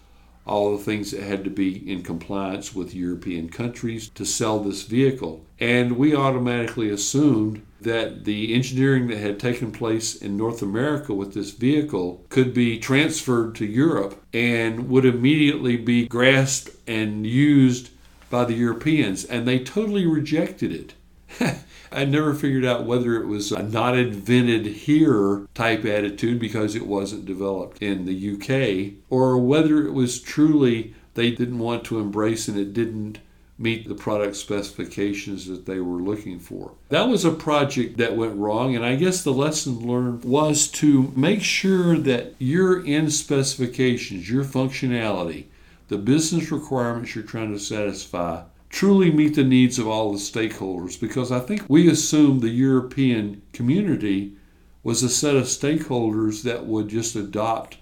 all 0.49 0.77
the 0.77 0.83
things 0.83 1.11
that 1.11 1.23
had 1.23 1.45
to 1.45 1.51
be 1.51 1.91
in 1.91 2.03
compliance 2.03 2.75
with 2.75 2.95
European 2.95 3.49
countries 3.49 4.09
to 4.11 4.25
sell 4.25 4.59
this 4.59 4.83
vehicle. 4.83 5.45
And 5.61 5.97
we 5.97 6.15
automatically 6.15 6.91
assumed 6.91 7.65
that 7.81 8.25
the 8.25 8.55
engineering 8.55 9.07
that 9.09 9.19
had 9.19 9.39
taken 9.39 9.71
place 9.71 10.17
in 10.17 10.37
North 10.37 10.63
America 10.63 11.15
with 11.15 11.35
this 11.35 11.53
vehicle 11.53 12.25
could 12.29 12.53
be 12.53 12.79
transferred 12.79 13.55
to 13.57 13.67
Europe 13.67 14.21
and 14.33 14.89
would 14.89 15.05
immediately 15.05 15.77
be 15.77 16.09
grasped 16.09 16.71
and 16.89 17.27
used 17.27 17.91
by 18.31 18.45
the 18.45 18.55
Europeans. 18.55 19.25
And 19.25 19.47
they 19.47 19.61
totally 19.61 20.07
rejected 20.07 20.73
it. 20.73 20.95
I 21.91 22.05
never 22.05 22.35
figured 22.35 22.65
out 22.65 22.87
whether 22.87 23.17
it 23.17 23.27
was 23.27 23.53
a 23.53 23.63
not 23.63 23.97
invented 23.97 24.67
here 24.67 25.47
type 25.55 25.85
attitude 25.85 26.39
because 26.39 26.75
it 26.75 26.87
wasn't 26.87 27.27
developed 27.27 27.83
in 27.83 28.05
the 28.05 28.35
UK, 28.35 28.95
or 29.11 29.39
whether 29.39 29.87
it 29.87 29.93
was 29.93 30.21
truly 30.21 30.95
they 31.15 31.31
didn't 31.31 31.59
want 31.59 31.85
to 31.85 31.99
embrace 31.99 32.49
and 32.49 32.59
it 32.59 32.73
didn't 32.73 33.19
meet 33.59 33.89
the 33.89 33.95
product 33.95 34.37
specifications 34.37 35.47
that 35.47 35.67
they 35.67 35.81
were 35.81 36.01
looking 36.01 36.39
for. 36.39 36.73
That 36.91 37.09
was 37.09 37.25
a 37.25 37.33
project 37.33 37.97
that 37.99 38.17
went 38.17 38.37
wrong, 38.37 38.77
and 38.77 38.85
I 38.85 38.95
guess 38.95 39.25
the 39.25 39.33
lesson 39.33 39.87
learned 39.87 40.25
was 40.25 40.69
to 40.69 41.13
make 41.17 41.43
sure 41.43 41.99
that 41.99 42.35
your 42.39 42.87
end 42.87 43.13
specifications, 43.13 44.31
your 44.31 44.45
functionality, 44.45 45.47
the 45.89 45.99
business 45.99 46.53
requirements 46.53 47.15
you're 47.15 47.25
trying 47.25 47.53
to 47.53 47.59
satisfy, 47.59 48.43
truly 48.69 49.11
meet 49.11 49.35
the 49.35 49.45
needs 49.45 49.79
of 49.79 49.89
all 49.89 50.13
the 50.13 50.19
stakeholders 50.19 51.01
because 51.01 51.33
I 51.33 51.41
think 51.41 51.65
we 51.69 51.89
assumed 51.89 52.41
the 52.41 52.49
European 52.49 53.43
community 53.53 54.37
was 54.83 55.03
a 55.03 55.09
set 55.09 55.37
of 55.37 55.45
stakeholders 55.45 56.43
that 56.43 56.67
would 56.67 56.89
just 56.89 57.17
adopt 57.17 57.79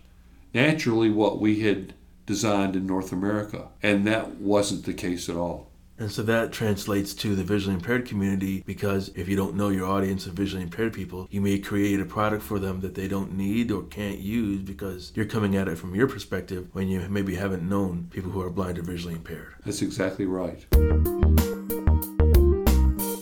naturally 0.55 1.11
what 1.11 1.40
we 1.40 1.61
had 1.61 1.94
designed 2.25 2.75
in 2.75 2.87
North 2.87 3.12
America. 3.12 3.68
And 3.83 4.07
that 4.07 4.37
wasn't 4.37 4.85
the 4.85 4.94
case 4.94 5.29
at 5.29 5.37
all. 5.37 5.70
And 5.98 6.11
so 6.12 6.22
that 6.24 6.52
translates 6.52 7.14
to 7.14 7.35
the 7.35 7.42
visually 7.42 7.74
impaired 7.74 8.06
community 8.06 8.62
because 8.66 9.09
if 9.14 9.28
you 9.28 9.37
don't 9.37 9.54
know 9.54 9.70
your 9.70 9.87
audience 9.87 10.26
of 10.26 10.35
visually 10.35 10.62
impaired 10.62 10.92
people, 10.92 11.26
you 11.30 11.40
may 11.40 11.59
create 11.59 12.00
a 12.00 12.04
product 12.04 12.42
for 12.42 12.59
them 12.59 12.80
that 12.80 12.94
they 12.94 13.09
don't 13.09 13.32
need 13.32 13.70
or 13.70 13.82
can't 13.85 14.18
use 14.18 14.61
because 14.61 15.11
you're 15.14 15.24
coming 15.24 15.56
at 15.56 15.68
it 15.68 15.76
from 15.76 15.94
your 15.94 16.06
perspective 16.06 16.68
when 16.72 16.88
you 16.88 17.00
maybe 17.09 17.35
haven't 17.35 17.66
known 17.66 18.09
people 18.11 18.30
who 18.30 18.42
are 18.42 18.50
blind 18.50 18.78
or 18.78 18.82
visually 18.82 19.14
impaired. 19.14 19.54
That's 19.64 19.80
exactly 19.80 20.26
right. 20.26 20.66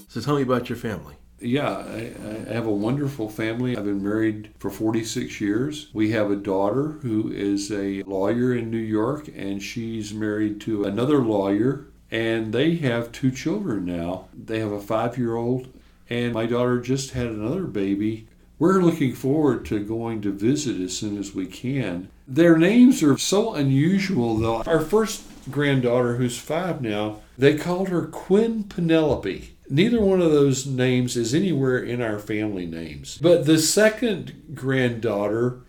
So 0.09 0.21
tell 0.21 0.37
me 0.37 0.43
about 0.43 0.69
your 0.69 0.79
family. 0.79 1.15
Yeah, 1.41 1.69
I, 1.69 2.13
I, 2.49 2.53
have 2.55 2.67
a 2.67 2.73
wonderful 2.73 3.29
family. 3.29 3.77
I've 3.77 3.85
been 3.85 4.03
married 4.03 4.51
for 4.59 4.71
46 4.71 5.41
years. 5.41 5.91
We 5.93 6.11
have 6.13 6.31
a 6.31 6.37
daughter 6.37 6.93
who 7.03 7.31
is 7.31 7.71
a 7.71 8.03
lawyer 8.05 8.55
in 8.55 8.71
New 8.71 8.79
York, 8.79 9.29
and 9.35 9.63
she's 9.63 10.15
married 10.15 10.61
to 10.63 10.85
another 10.85 11.19
lawyer, 11.19 11.89
and 12.15 12.53
they 12.53 12.77
have 12.77 13.11
two 13.11 13.33
children 13.33 13.85
now. 13.85 14.29
They 14.33 14.61
have 14.61 14.71
a 14.71 14.81
five 14.81 15.19
year 15.19 15.35
old, 15.35 15.67
and 16.09 16.33
my 16.33 16.47
daughter 16.47 16.81
just 16.81 17.11
had 17.11 17.27
another 17.27 17.65
baby. 17.65 18.29
We're 18.57 18.83
looking 18.83 19.15
forward 19.15 19.67
to 19.67 19.85
going 19.85 20.23
to 20.23 20.31
visit 20.31 20.81
as 20.81 20.97
soon 20.97 21.19
as 21.19 21.35
we 21.35 21.47
can. 21.47 22.09
Their 22.29 22.57
names 22.57 23.03
are 23.03 23.19
so 23.19 23.55
unusual, 23.55 24.37
though. 24.37 24.63
Our 24.63 24.81
first 24.81 25.25
granddaughter, 25.51 26.15
who's 26.15 26.39
five 26.39 26.81
now, 26.81 27.21
they 27.37 27.59
called 27.59 27.89
her 27.89 28.07
Quinn 28.07 28.63
Penelope. 28.63 29.51
Neither 29.69 30.01
one 30.01 30.23
of 30.23 30.31
those 30.31 30.67
names 30.67 31.17
is 31.17 31.35
anywhere 31.35 31.79
in 31.79 32.01
our 32.01 32.21
family 32.21 32.65
names. 32.65 33.19
But 33.19 33.45
the 33.45 33.59
second 33.59 34.53
granddaughter 34.55 35.63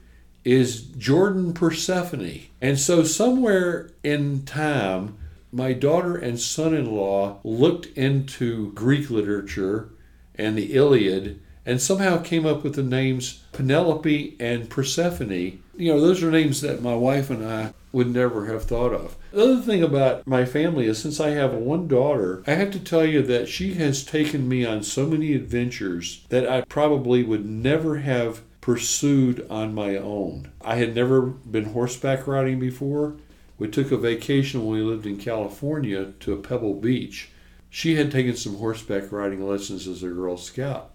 is 0.44 0.84
Jordan 0.84 1.54
Persephone. 1.56 2.42
And 2.62 2.80
so, 2.80 3.04
somewhere 3.04 3.90
in 4.04 4.46
time, 4.46 5.18
my 5.56 5.72
daughter 5.72 6.18
and 6.18 6.38
son 6.38 6.74
in 6.74 6.94
law 6.94 7.40
looked 7.46 7.86
into 7.98 8.74
Greek 8.74 9.10
literature 9.10 9.90
and 10.36 10.58
the 10.58 10.74
Iliad 10.74 11.40
and 11.66 11.82
somehow 11.82 12.22
came 12.22 12.46
up 12.46 12.62
with 12.62 12.76
the 12.76 12.84
names 12.84 13.42
Penelope 13.54 14.36
and 14.38 14.70
Persephone. 14.70 15.62
You 15.78 15.94
know, 15.94 16.02
those 16.02 16.22
are 16.22 16.30
names 16.30 16.60
that 16.60 16.82
my 16.82 16.94
wife 16.94 17.30
and 17.30 17.44
I 17.44 17.74
would 17.94 18.08
never 18.08 18.48
have 18.48 18.66
thought 18.66 18.92
of. 18.92 19.16
The 19.32 19.44
other 19.44 19.62
thing 19.62 19.82
about 19.82 20.28
my 20.28 20.44
family 20.44 20.88
is 20.88 20.98
since 20.98 21.22
I 21.22 21.30
have 21.30 21.54
one 21.54 21.88
daughter, 21.88 22.44
I 22.46 22.52
have 22.52 22.72
to 22.72 22.80
tell 22.80 23.06
you 23.06 23.22
that 23.22 23.48
she 23.48 23.76
has 23.76 24.04
taken 24.04 24.50
me 24.50 24.66
on 24.66 24.84
so 24.84 25.06
many 25.06 25.34
adventures 25.34 26.26
that 26.28 26.48
I 26.48 26.62
probably 26.62 27.24
would 27.24 27.46
never 27.46 28.00
have 28.00 28.42
pursued 28.60 29.46
on 29.50 29.74
my 29.74 29.96
own. 29.96 30.52
I 30.62 30.76
had 30.76 30.94
never 30.94 31.22
been 31.22 31.66
horseback 31.66 32.28
riding 32.28 32.60
before. 32.60 33.16
We 33.58 33.68
took 33.70 33.92
a 33.92 33.98
vacation 33.98 34.66
when 34.66 34.78
we 34.78 34.82
lived 34.84 35.06
in 35.06 35.18
California 35.18 36.14
to 36.20 36.34
a 36.34 36.42
Pebble 36.42 36.76
Beach. 36.76 37.30
She 37.70 37.96
had 37.96 38.12
taken 38.12 38.36
some 38.36 38.56
horseback 38.56 39.12
riding 39.12 39.48
lessons 39.48 39.88
as 39.88 40.04
a 40.04 40.10
Girl 40.10 40.38
Scout, 40.38 40.92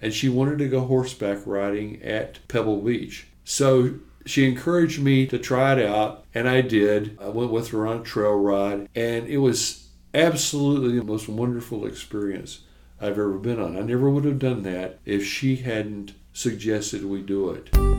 and 0.00 0.12
she 0.12 0.28
wanted 0.28 0.58
to 0.58 0.68
go 0.68 0.80
horseback 0.80 1.46
riding 1.46 2.02
at 2.02 2.46
Pebble 2.48 2.80
Beach. 2.80 3.26
So 3.44 3.94
she 4.26 4.46
encouraged 4.46 5.00
me 5.00 5.26
to 5.26 5.38
try 5.38 5.72
it 5.72 5.86
out, 5.86 6.24
and 6.34 6.48
I 6.48 6.60
did. 6.60 7.18
I 7.20 7.28
went 7.28 7.50
with 7.50 7.68
her 7.68 7.86
on 7.86 8.00
a 8.00 8.04
trail 8.04 8.38
ride, 8.38 8.88
and 8.94 9.26
it 9.26 9.38
was 9.38 9.88
absolutely 10.14 10.98
the 10.98 11.04
most 11.04 11.28
wonderful 11.28 11.86
experience 11.86 12.60
I've 13.00 13.12
ever 13.12 13.38
been 13.38 13.60
on. 13.60 13.76
I 13.76 13.80
never 13.80 14.10
would 14.10 14.24
have 14.24 14.38
done 14.38 14.62
that 14.62 14.98
if 15.04 15.24
she 15.24 15.56
hadn't 15.56 16.12
suggested 16.32 17.04
we 17.04 17.22
do 17.22 17.50
it. 17.50 17.97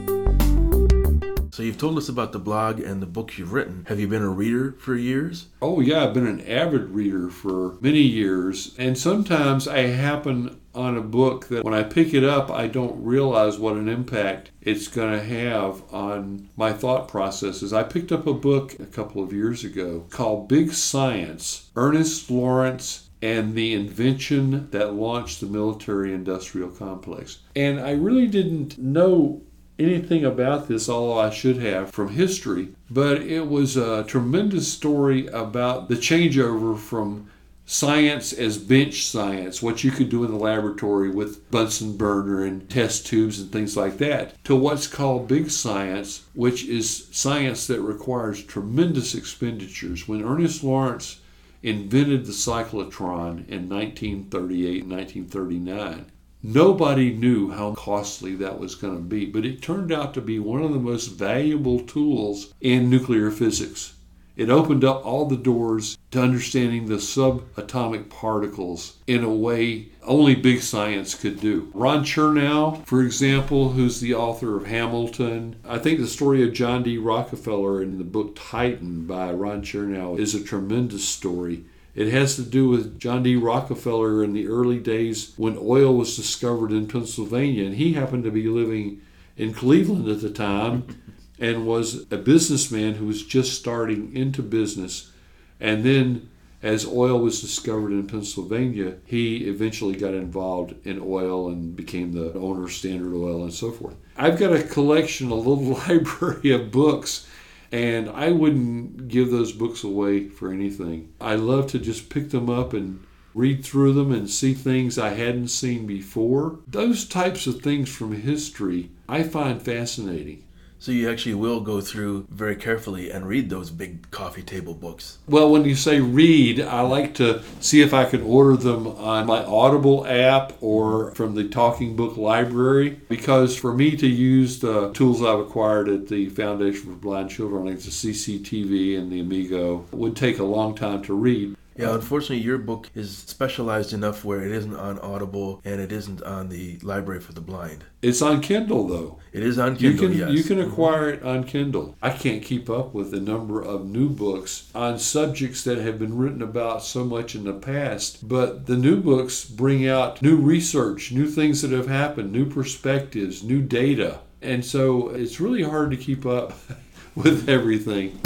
So 1.59 1.63
you've 1.63 1.77
told 1.77 1.97
us 1.97 2.07
about 2.07 2.31
the 2.31 2.39
blog 2.39 2.79
and 2.79 3.01
the 3.01 3.05
books 3.05 3.37
you've 3.37 3.51
written. 3.51 3.83
Have 3.89 3.99
you 3.99 4.07
been 4.07 4.21
a 4.21 4.29
reader 4.29 4.77
for 4.79 4.95
years? 4.95 5.47
Oh, 5.61 5.81
yeah, 5.81 6.05
I've 6.05 6.13
been 6.13 6.25
an 6.25 6.39
avid 6.47 6.91
reader 6.91 7.29
for 7.29 7.75
many 7.81 7.99
years. 7.99 8.73
And 8.77 8.97
sometimes 8.97 9.67
I 9.67 9.79
happen 9.79 10.61
on 10.73 10.95
a 10.95 11.01
book 11.01 11.49
that 11.49 11.65
when 11.65 11.73
I 11.73 11.83
pick 11.83 12.13
it 12.13 12.23
up, 12.23 12.49
I 12.49 12.67
don't 12.67 13.03
realize 13.03 13.59
what 13.59 13.75
an 13.75 13.89
impact 13.89 14.51
it's 14.61 14.87
going 14.87 15.11
to 15.11 15.21
have 15.21 15.83
on 15.93 16.47
my 16.55 16.71
thought 16.71 17.09
processes. 17.09 17.73
I 17.73 17.83
picked 17.83 18.13
up 18.13 18.25
a 18.25 18.33
book 18.33 18.79
a 18.79 18.85
couple 18.85 19.21
of 19.21 19.33
years 19.33 19.65
ago 19.65 20.05
called 20.11 20.47
Big 20.47 20.71
Science 20.71 21.71
Ernest 21.75 22.31
Lawrence 22.31 23.09
and 23.21 23.53
the 23.53 23.73
invention 23.73 24.69
that 24.71 24.93
launched 24.93 25.41
the 25.41 25.45
military 25.45 26.13
industrial 26.13 26.69
complex. 26.69 27.39
And 27.53 27.81
I 27.81 27.91
really 27.91 28.27
didn't 28.27 28.77
know 28.77 29.41
anything 29.79 30.25
about 30.25 30.67
this, 30.67 30.89
although 30.89 31.19
I 31.19 31.29
should 31.29 31.57
have 31.57 31.91
from 31.91 32.09
history, 32.09 32.69
but 32.89 33.21
it 33.21 33.47
was 33.47 33.77
a 33.77 34.03
tremendous 34.03 34.71
story 34.71 35.27
about 35.27 35.87
the 35.87 35.95
changeover 35.95 36.77
from 36.77 37.29
science 37.65 38.33
as 38.33 38.57
bench 38.57 39.05
science, 39.05 39.61
what 39.61 39.83
you 39.83 39.91
could 39.91 40.09
do 40.09 40.23
in 40.23 40.31
the 40.31 40.37
laboratory 40.37 41.07
with 41.09 41.49
Bunsen 41.51 41.95
burner 41.97 42.43
and 42.43 42.67
test 42.67 43.05
tubes 43.05 43.39
and 43.39 43.51
things 43.51 43.77
like 43.77 43.99
that, 43.99 44.43
to 44.43 44.55
what's 44.55 44.87
called 44.87 45.27
big 45.27 45.51
science, 45.51 46.25
which 46.33 46.65
is 46.65 47.07
science 47.11 47.67
that 47.67 47.81
requires 47.81 48.43
tremendous 48.43 49.13
expenditures. 49.13 50.07
When 50.07 50.23
Ernest 50.23 50.63
Lawrence 50.63 51.21
invented 51.61 52.25
the 52.25 52.31
cyclotron 52.31 53.47
in 53.47 53.69
1938 53.69 54.83
and 54.83 54.91
1939, 54.91 56.05
Nobody 56.41 57.11
knew 57.11 57.51
how 57.51 57.73
costly 57.73 58.33
that 58.35 58.59
was 58.59 58.75
going 58.75 58.95
to 58.95 59.01
be, 59.01 59.25
but 59.25 59.45
it 59.45 59.61
turned 59.61 59.91
out 59.91 60.13
to 60.13 60.21
be 60.21 60.39
one 60.39 60.63
of 60.63 60.71
the 60.71 60.79
most 60.79 61.07
valuable 61.07 61.81
tools 61.81 62.53
in 62.61 62.89
nuclear 62.89 63.29
physics. 63.29 63.95
It 64.37 64.49
opened 64.49 64.85
up 64.85 65.05
all 65.05 65.25
the 65.25 65.35
doors 65.35 65.97
to 66.11 66.21
understanding 66.21 66.85
the 66.85 66.95
subatomic 66.95 68.09
particles 68.09 68.95
in 69.05 69.21
a 69.21 69.29
way 69.29 69.89
only 70.01 70.33
big 70.33 70.61
science 70.61 71.13
could 71.13 71.41
do. 71.41 71.69
Ron 71.73 72.05
Chernow, 72.05 72.85
for 72.85 73.03
example, 73.03 73.71
who's 73.71 73.99
the 73.99 74.15
author 74.15 74.55
of 74.55 74.65
Hamilton, 74.65 75.57
I 75.67 75.77
think 75.77 75.99
the 75.99 76.07
story 76.07 76.41
of 76.41 76.53
John 76.53 76.83
D. 76.83 76.97
Rockefeller 76.97 77.83
in 77.83 77.97
the 77.97 78.05
book 78.05 78.37
Titan 78.39 79.05
by 79.05 79.33
Ron 79.33 79.61
Chernow 79.61 80.17
is 80.17 80.33
a 80.33 80.41
tremendous 80.41 81.03
story. 81.03 81.65
It 81.95 82.11
has 82.11 82.35
to 82.35 82.43
do 82.43 82.69
with 82.69 82.99
John 82.99 83.23
D. 83.23 83.35
Rockefeller 83.35 84.23
in 84.23 84.33
the 84.33 84.47
early 84.47 84.79
days 84.79 85.33
when 85.37 85.57
oil 85.59 85.95
was 85.95 86.15
discovered 86.15 86.71
in 86.71 86.87
Pennsylvania, 86.87 87.65
and 87.65 87.75
he 87.75 87.93
happened 87.93 88.23
to 88.25 88.31
be 88.31 88.47
living 88.47 89.01
in 89.37 89.53
Cleveland 89.53 90.07
at 90.07 90.21
the 90.21 90.29
time 90.29 90.85
and 91.39 91.65
was 91.65 92.05
a 92.11 92.17
businessman 92.17 92.95
who 92.95 93.05
was 93.05 93.25
just 93.25 93.57
starting 93.57 94.15
into 94.15 94.43
business. 94.43 95.11
And 95.59 95.83
then, 95.83 96.29
as 96.61 96.85
oil 96.85 97.19
was 97.19 97.41
discovered 97.41 97.91
in 97.91 98.07
Pennsylvania, 98.07 98.97
he 99.05 99.47
eventually 99.47 99.95
got 99.95 100.13
involved 100.13 100.75
in 100.85 101.01
oil 101.01 101.47
and 101.47 101.75
became 101.75 102.11
the 102.11 102.33
owner 102.33 102.65
of 102.65 102.73
Standard 102.73 103.15
Oil 103.15 103.43
and 103.43 103.53
so 103.53 103.71
forth. 103.71 103.95
I've 104.17 104.37
got 104.37 104.53
a 104.53 104.63
collection, 104.63 105.31
a 105.31 105.35
little 105.35 105.77
library 105.87 106.51
of 106.51 106.71
books 106.71 107.25
and 107.71 108.09
I 108.09 108.31
wouldn't 108.31 109.07
give 109.07 109.31
those 109.31 109.51
books 109.51 109.83
away 109.83 110.27
for 110.27 110.51
anything. 110.51 111.13
I 111.21 111.35
love 111.35 111.67
to 111.67 111.79
just 111.79 112.09
pick 112.09 112.31
them 112.31 112.49
up 112.49 112.73
and 112.73 113.05
read 113.33 113.63
through 113.63 113.93
them 113.93 114.11
and 114.11 114.29
see 114.29 114.53
things 114.53 114.97
I 114.97 115.09
hadn't 115.09 115.49
seen 115.49 115.85
before. 115.85 116.59
Those 116.67 117.05
types 117.05 117.47
of 117.47 117.61
things 117.61 117.89
from 117.89 118.13
history 118.13 118.91
I 119.07 119.23
find 119.23 119.61
fascinating. 119.61 120.43
So 120.81 120.93
you 120.93 121.09
actually 121.09 121.35
will 121.35 121.59
go 121.59 121.81
through 121.81 122.27
very 122.29 122.55
carefully 122.55 123.11
and 123.11 123.27
read 123.27 123.49
those 123.49 123.69
big 123.69 124.09
coffee 124.11 124.41
table 124.41 124.73
books. 124.73 125.17
Well, 125.27 125.51
when 125.51 125.65
you 125.65 125.75
say 125.75 125.99
read, 125.99 126.61
I 126.61 126.81
like 126.81 127.13
to 127.15 127.43
see 127.59 127.81
if 127.81 127.93
I 127.93 128.05
can 128.05 128.21
order 128.21 128.55
them 128.55 128.87
on 128.87 129.25
my 129.25 129.43
Audible 129.43 130.07
app 130.07 130.53
or 130.61 131.11
from 131.15 131.35
the 131.35 131.49
Talking 131.49 131.97
Book 131.97 132.15
Library 132.15 133.01
because 133.09 133.57
for 133.57 133.73
me 133.73 133.97
to 133.97 134.07
use 134.07 134.59
the 134.59 134.93
tools 134.93 135.21
I've 135.21 135.39
acquired 135.39 135.89
at 135.89 136.07
the 136.07 136.29
Foundation 136.29 136.83
for 136.83 136.91
Blind 136.91 137.29
Children, 137.29 137.65
like 137.65 137.79
the 137.79 137.91
CCTV 137.91 138.97
and 138.97 139.11
the 139.11 139.19
Amigo, 139.19 139.85
would 139.91 140.15
take 140.15 140.39
a 140.39 140.45
long 140.45 140.75
time 140.75 141.03
to 141.03 141.13
read. 141.13 141.57
Yeah, 141.79 141.95
unfortunately, 141.95 142.43
your 142.43 142.57
book 142.57 142.89
is 142.93 143.17
specialized 143.17 143.93
enough 143.93 144.25
where 144.25 144.41
it 144.41 144.51
isn't 144.51 144.75
on 144.75 144.99
Audible 144.99 145.61
and 145.63 145.79
it 145.79 145.91
isn't 145.91 146.21
on 146.23 146.49
the 146.49 146.77
Library 146.83 147.21
for 147.21 147.31
the 147.31 147.41
Blind. 147.41 147.85
It's 148.01 148.21
on 148.21 148.41
Kindle, 148.41 148.87
though. 148.87 149.19
It 149.31 149.43
is 149.43 149.57
on 149.57 149.77
Kindle. 149.77 149.91
You 149.91 149.97
can 149.97 150.17
yes. 150.17 150.31
you 150.31 150.43
can 150.43 150.59
acquire 150.59 151.09
it 151.09 151.23
on 151.23 151.43
Kindle. 151.43 151.95
I 152.01 152.09
can't 152.11 152.43
keep 152.43 152.69
up 152.69 152.93
with 152.93 153.11
the 153.11 153.19
number 153.19 153.61
of 153.61 153.85
new 153.85 154.09
books 154.09 154.69
on 154.75 154.99
subjects 154.99 155.63
that 155.63 155.77
have 155.77 155.99
been 155.99 156.17
written 156.17 156.41
about 156.41 156.83
so 156.83 157.03
much 157.03 157.35
in 157.35 157.45
the 157.45 157.53
past. 157.53 158.27
But 158.27 158.65
the 158.65 158.77
new 158.77 158.99
books 158.99 159.45
bring 159.45 159.87
out 159.87 160.21
new 160.21 160.35
research, 160.35 161.11
new 161.11 161.27
things 161.27 161.61
that 161.61 161.71
have 161.71 161.87
happened, 161.87 162.31
new 162.31 162.45
perspectives, 162.45 163.43
new 163.43 163.61
data, 163.61 164.19
and 164.41 164.65
so 164.65 165.09
it's 165.09 165.39
really 165.39 165.63
hard 165.63 165.91
to 165.91 165.97
keep 165.97 166.25
up 166.25 166.53
with 167.15 167.47
everything. 167.47 168.19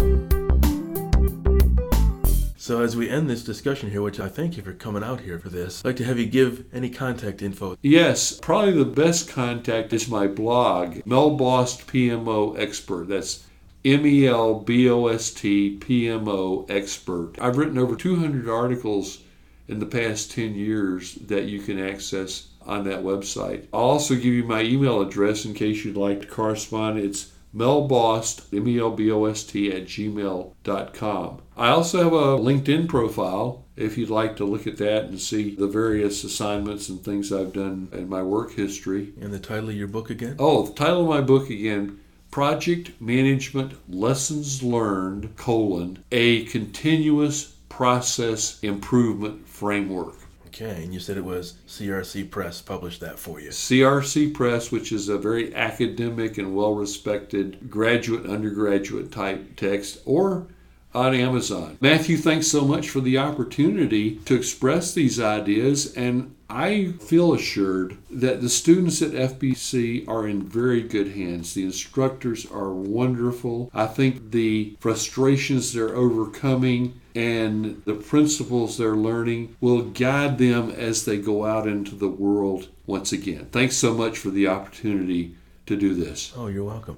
So 2.64 2.82
as 2.82 2.96
we 2.96 3.10
end 3.10 3.30
this 3.30 3.44
discussion 3.44 3.92
here, 3.92 4.02
which 4.02 4.22
I 4.22 4.30
thank 4.30 4.56
you 4.56 4.64
for 4.64 4.72
coming 4.72 5.04
out 5.04 5.20
here 5.20 5.38
for 5.38 5.50
this, 5.50 5.82
I'd 5.82 5.90
like 5.90 5.96
to 5.98 6.06
have 6.06 6.18
you 6.18 6.26
give 6.26 6.64
any 6.74 6.90
contact 6.90 7.42
info. 7.42 7.76
Yes, 7.82 8.40
probably 8.40 8.72
the 8.72 8.86
best 8.86 9.28
contact 9.28 9.92
is 9.92 10.08
my 10.08 10.28
blog, 10.28 11.06
Mel 11.06 11.32
Bost 11.36 11.86
PMO 11.88 12.58
Expert. 12.58 13.10
That's 13.10 13.46
M 13.84 14.06
E 14.06 14.26
L 14.28 14.62
B 14.62 14.90
O 14.90 15.08
S 15.08 15.32
T 15.32 15.72
P 15.76 16.08
M 16.08 16.30
O 16.30 16.66
Expert. 16.70 17.34
I've 17.38 17.58
written 17.58 17.78
over 17.78 17.98
200 17.98 18.48
articles 18.48 19.24
in 19.68 19.80
the 19.80 19.86
past 19.86 20.32
10 20.32 20.56
years 20.56 21.16
that 21.16 21.44
you 21.44 21.60
can 21.60 21.78
access 21.78 22.48
on 22.62 22.86
that 22.86 23.04
website. 23.04 23.68
I'll 23.74 23.82
also 23.82 24.16
give 24.16 24.24
you 24.24 24.46
my 24.46 24.62
email 24.62 25.02
address 25.02 25.44
in 25.44 25.54
case 25.54 25.84
you'd 25.84 25.98
like 25.98 26.22
to 26.22 26.28
correspond. 26.28 26.98
It's 26.98 27.34
melbost, 27.54 28.46
M-E-L-B-O-S-T, 28.54 29.70
at 29.74 29.84
gmail.com. 29.84 31.42
I 31.56 31.70
also 31.70 32.04
have 32.04 32.14
a 32.14 32.38
LinkedIn 32.38 32.88
profile 32.90 33.64
if 33.76 33.96
you'd 33.96 34.10
like 34.10 34.36
to 34.38 34.46
look 34.46 34.66
at 34.66 34.78
that 34.78 35.06
and 35.06 35.22
see 35.22 35.54
the 35.56 35.68
various 35.68 36.24
assignments 36.24 36.90
and 36.90 37.04
things 37.04 37.32
I've 37.32 37.54
done 37.54 37.90
in 37.92 38.10
my 38.10 38.24
work 38.24 38.54
history. 38.54 39.14
And 39.22 39.32
the 39.32 39.40
title 39.40 39.70
of 39.70 39.76
your 39.76 39.88
book 39.88 40.10
again? 40.10 40.36
Oh, 40.40 40.66
the 40.66 40.74
title 40.74 41.02
of 41.02 41.10
my 41.10 41.22
book 41.22 41.52
again, 41.52 42.00
Project 42.32 43.00
Management 43.00 43.74
Lessons 43.88 44.64
Learned, 44.64 45.36
colon, 45.36 46.04
a 46.12 46.46
continuous 46.46 47.54
process 47.70 48.60
improvement 48.64 49.48
framework. 49.48 50.16
Okay, 50.48 50.84
and 50.84 50.94
you 50.94 51.00
said 51.00 51.18
it 51.18 51.26
was 51.26 51.56
CRC 51.68 52.32
Press 52.32 52.62
published 52.62 53.02
that 53.02 53.20
for 53.20 53.40
you. 53.40 53.50
CRC 53.50 54.34
Press, 54.34 54.72
which 54.72 54.92
is 54.92 55.10
a 55.10 55.18
very 55.18 55.54
academic 55.56 56.40
and 56.40 56.56
well 56.56 56.74
respected 56.74 57.70
graduate, 57.70 58.28
undergraduate 58.28 59.12
type 59.12 59.56
text, 59.56 60.00
or 60.06 60.48
on 60.94 61.14
Amazon. 61.14 61.78
Matthew, 61.82 62.18
thanks 62.18 62.48
so 62.48 62.66
much 62.66 62.90
for 62.90 63.02
the 63.02 63.18
opportunity 63.18 64.18
to 64.18 64.36
express 64.36 64.94
these 64.94 65.20
ideas, 65.20 65.94
and 65.96 66.36
I 66.50 66.94
feel 67.00 67.34
assured 67.34 67.98
that 68.12 68.42
the 68.42 68.50
students 68.50 69.02
at 69.02 69.12
FBC 69.12 70.08
are 70.08 70.28
in 70.28 70.44
very 70.44 70.84
good 70.84 71.14
hands. 71.14 71.56
The 71.56 71.64
instructors 71.64 72.46
are 72.52 72.72
wonderful. 72.72 73.72
I 73.74 73.88
think 73.88 74.32
the 74.32 74.78
frustrations 74.80 75.74
they're 75.74 75.96
overcoming 75.96 77.02
and 77.16 77.82
the 77.86 77.96
principles 77.96 78.78
they're 78.78 78.96
learning 78.96 79.56
will 79.62 79.82
guide 79.82 80.38
them 80.38 80.70
as 80.70 81.06
they 81.06 81.18
go 81.18 81.46
out 81.46 81.68
into 81.68 81.96
the 81.96 82.08
world 82.08 82.70
once 82.86 83.12
again. 83.12 83.48
Thanks 83.52 83.76
so 83.76 83.94
much 83.94 84.20
for 84.20 84.30
the 84.30 84.48
opportunity 84.48 85.36
to 85.66 85.76
do 85.76 85.96
this. 85.96 86.34
Oh, 86.36 86.48
you're 86.48 86.66
welcome. 86.66 86.98